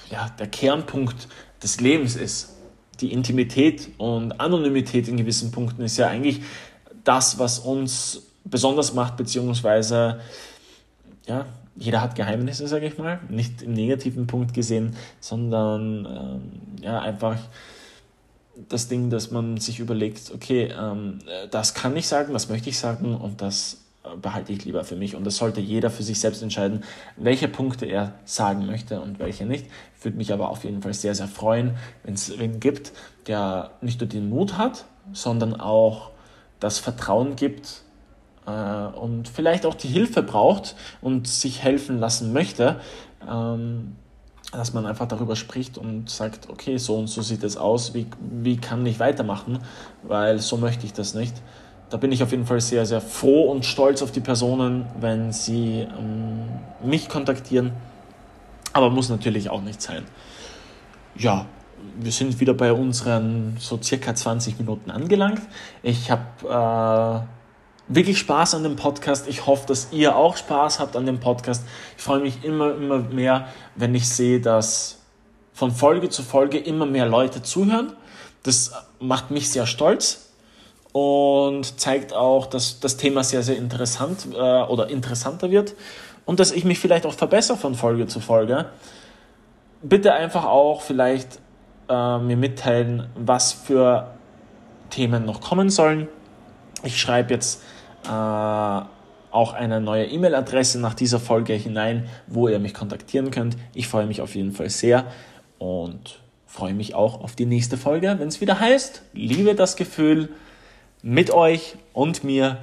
ja 0.09 0.29
der 0.37 0.47
Kernpunkt 0.47 1.27
des 1.61 1.81
Lebens 1.81 2.15
ist. 2.15 2.55
Die 3.01 3.11
Intimität 3.11 3.89
und 3.97 4.39
Anonymität 4.39 5.07
in 5.07 5.17
gewissen 5.17 5.51
Punkten 5.51 5.81
ist 5.81 5.97
ja 5.97 6.07
eigentlich 6.07 6.41
das, 7.03 7.39
was 7.39 7.59
uns 7.59 8.23
besonders 8.43 8.93
macht, 8.93 9.17
beziehungsweise 9.17 10.19
ja, 11.25 11.45
jeder 11.75 12.01
hat 12.01 12.15
Geheimnisse, 12.15 12.67
sage 12.67 12.87
ich 12.87 12.97
mal, 12.97 13.19
nicht 13.29 13.61
im 13.61 13.73
negativen 13.73 14.27
Punkt 14.27 14.53
gesehen, 14.53 14.95
sondern 15.19 16.05
ähm, 16.05 16.81
ja, 16.81 16.99
einfach 16.99 17.37
das 18.67 18.87
Ding, 18.87 19.09
dass 19.09 19.31
man 19.31 19.57
sich 19.57 19.79
überlegt, 19.79 20.31
okay, 20.33 20.73
ähm, 20.77 21.19
das 21.51 21.73
kann 21.73 21.95
ich 21.95 22.07
sagen, 22.07 22.33
das 22.33 22.49
möchte 22.49 22.69
ich 22.69 22.77
sagen 22.77 23.15
und 23.15 23.41
das 23.41 23.77
äh, 24.03 24.15
behalte 24.17 24.53
ich 24.53 24.65
lieber 24.65 24.83
für 24.83 24.95
mich. 24.95 25.15
Und 25.15 25.25
das 25.25 25.37
sollte 25.37 25.61
jeder 25.61 25.89
für 25.89 26.03
sich 26.03 26.19
selbst 26.19 26.41
entscheiden, 26.41 26.83
welche 27.15 27.47
Punkte 27.47 27.85
er 27.85 28.13
sagen 28.25 28.65
möchte 28.65 29.01
und 29.01 29.19
welche 29.19 29.45
nicht. 29.45 29.65
Würde 30.01 30.17
mich 30.17 30.33
aber 30.33 30.49
auf 30.49 30.63
jeden 30.63 30.81
Fall 30.81 30.93
sehr, 30.93 31.15
sehr 31.15 31.27
freuen, 31.27 31.77
wenn 32.03 32.13
es 32.13 32.37
wen 32.37 32.59
gibt, 32.59 32.91
der 33.27 33.71
nicht 33.81 33.99
nur 33.99 34.09
den 34.09 34.29
Mut 34.29 34.57
hat, 34.57 34.85
sondern 35.13 35.59
auch 35.59 36.11
das 36.59 36.79
Vertrauen 36.79 37.35
gibt 37.35 37.83
äh, 38.45 38.51
und 38.51 39.27
vielleicht 39.27 39.65
auch 39.65 39.75
die 39.75 39.87
Hilfe 39.87 40.23
braucht 40.23 40.75
und 41.01 41.27
sich 41.27 41.63
helfen 41.63 41.99
lassen 41.99 42.33
möchte, 42.33 42.79
ähm, 43.29 43.95
dass 44.51 44.73
man 44.73 44.85
einfach 44.85 45.07
darüber 45.07 45.35
spricht 45.35 45.77
und 45.77 46.09
sagt, 46.09 46.49
okay, 46.49 46.77
so 46.77 46.97
und 46.97 47.07
so 47.07 47.21
sieht 47.21 47.43
es 47.43 47.57
aus, 47.57 47.93
wie, 47.93 48.07
wie 48.19 48.57
kann 48.57 48.85
ich 48.85 48.99
weitermachen, 48.99 49.59
weil 50.03 50.39
so 50.39 50.57
möchte 50.57 50.85
ich 50.85 50.93
das 50.93 51.13
nicht. 51.13 51.35
Da 51.89 51.97
bin 51.97 52.11
ich 52.11 52.21
auf 52.21 52.31
jeden 52.31 52.45
Fall 52.45 52.61
sehr, 52.61 52.85
sehr 52.85 53.01
froh 53.01 53.51
und 53.51 53.65
stolz 53.65 54.01
auf 54.01 54.11
die 54.11 54.19
Personen, 54.19 54.85
wenn 54.99 55.31
sie 55.31 55.87
ähm, 55.97 56.49
mich 56.83 57.09
kontaktieren. 57.09 57.71
Aber 58.73 58.89
muss 58.89 59.09
natürlich 59.09 59.49
auch 59.49 59.61
nicht 59.61 59.81
sein. 59.81 60.05
Ja, 61.15 61.45
wir 61.99 62.11
sind 62.11 62.39
wieder 62.39 62.53
bei 62.53 62.71
unseren 62.73 63.55
so 63.59 63.79
circa 63.81 64.13
20 64.13 64.59
Minuten 64.59 64.91
angelangt. 64.91 65.41
Ich 65.81 66.11
habe 66.11 67.25
äh, 67.25 67.38
wirklich 67.89 68.19
Spaß 68.19 68.55
an 68.55 68.63
dem 68.63 68.75
Podcast. 68.75 69.27
Ich 69.27 69.45
hoffe, 69.45 69.67
dass 69.67 69.89
ihr 69.91 70.15
auch 70.15 70.37
Spaß 70.37 70.79
habt 70.79 70.95
an 70.95 71.05
dem 71.05 71.19
Podcast. 71.19 71.65
Ich 71.97 72.03
freue 72.03 72.21
mich 72.21 72.43
immer, 72.43 72.73
immer 72.75 72.99
mehr, 72.99 73.49
wenn 73.75 73.93
ich 73.95 74.07
sehe, 74.07 74.39
dass 74.39 74.99
von 75.53 75.71
Folge 75.71 76.09
zu 76.09 76.23
Folge 76.23 76.57
immer 76.59 76.85
mehr 76.85 77.05
Leute 77.05 77.41
zuhören. 77.41 77.91
Das 78.43 78.71
macht 78.99 79.31
mich 79.31 79.49
sehr 79.49 79.65
stolz 79.65 80.29
und 80.93 81.79
zeigt 81.79 82.13
auch, 82.13 82.45
dass 82.45 82.79
das 82.79 82.95
Thema 82.95 83.23
sehr, 83.23 83.43
sehr 83.43 83.57
interessant 83.57 84.27
äh, 84.33 84.37
oder 84.37 84.89
interessanter 84.89 85.51
wird 85.51 85.75
und 86.25 86.39
dass 86.39 86.51
ich 86.51 86.63
mich 86.63 86.79
vielleicht 86.79 87.05
auch 87.05 87.13
verbessere 87.13 87.57
von 87.57 87.75
Folge 87.75 88.07
zu 88.07 88.19
Folge. 88.19 88.67
Bitte 89.81 90.13
einfach 90.13 90.45
auch 90.45 90.81
vielleicht 90.81 91.39
äh, 91.89 92.19
mir 92.19 92.37
mitteilen, 92.37 93.09
was 93.15 93.51
für 93.51 94.11
Themen 94.89 95.25
noch 95.25 95.41
kommen 95.41 95.69
sollen. 95.69 96.07
Ich 96.83 96.99
schreibe 96.99 97.33
jetzt 97.33 97.61
auch 98.07 99.53
eine 99.53 99.81
neue 99.81 100.05
E-Mail-Adresse 100.05 100.79
nach 100.79 100.93
dieser 100.93 101.19
Folge 101.19 101.53
hinein, 101.53 102.07
wo 102.27 102.47
ihr 102.47 102.59
mich 102.59 102.73
kontaktieren 102.73 103.31
könnt. 103.31 103.57
Ich 103.73 103.87
freue 103.87 104.05
mich 104.05 104.21
auf 104.21 104.35
jeden 104.35 104.51
Fall 104.51 104.69
sehr 104.69 105.05
und 105.57 106.19
freue 106.47 106.73
mich 106.73 106.95
auch 106.95 107.21
auf 107.21 107.35
die 107.35 107.45
nächste 107.45 107.77
Folge, 107.77 108.15
wenn 108.17 108.27
es 108.27 108.41
wieder 108.41 108.59
heißt, 108.59 109.03
liebe 109.13 109.55
das 109.55 109.75
Gefühl, 109.75 110.29
mit 111.01 111.31
euch 111.31 111.75
und 111.93 112.23
mir 112.23 112.57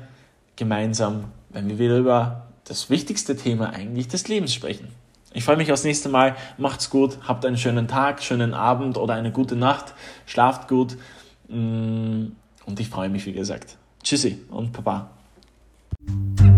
gemeinsam, 0.57 1.27
wenn 1.51 1.68
wir 1.68 1.79
wieder 1.79 1.96
über 1.99 2.49
das 2.64 2.90
wichtigste 2.90 3.37
Thema 3.37 3.70
eigentlich 3.70 4.09
des 4.09 4.29
Lebens 4.29 4.53
sprechen. 4.53 4.88
Ich 5.33 5.44
freue 5.44 5.57
mich 5.57 5.70
aufs 5.70 5.85
nächste 5.85 6.09
Mal. 6.09 6.35
Macht's 6.57 6.90
gut, 6.90 7.18
habt 7.29 7.44
einen 7.44 7.59
schönen 7.59 7.88
Tag, 7.88 8.22
schönen 8.22 8.55
Abend 8.55 8.96
oder 8.96 9.14
eine 9.14 9.31
gute 9.31 9.55
Nacht. 9.55 9.94
Schlaft 10.25 10.66
gut. 10.66 10.96
Mm, 11.49 12.29
und 12.64 12.81
ich 12.81 12.88
freue 12.88 13.11
mich, 13.11 13.27
wie 13.27 13.33
gesagt. 13.33 13.77
Tschüssi 14.03 14.40
und 14.51 14.72
Papa. 14.72 15.11
Thank 16.07 16.40
you. 16.40 16.56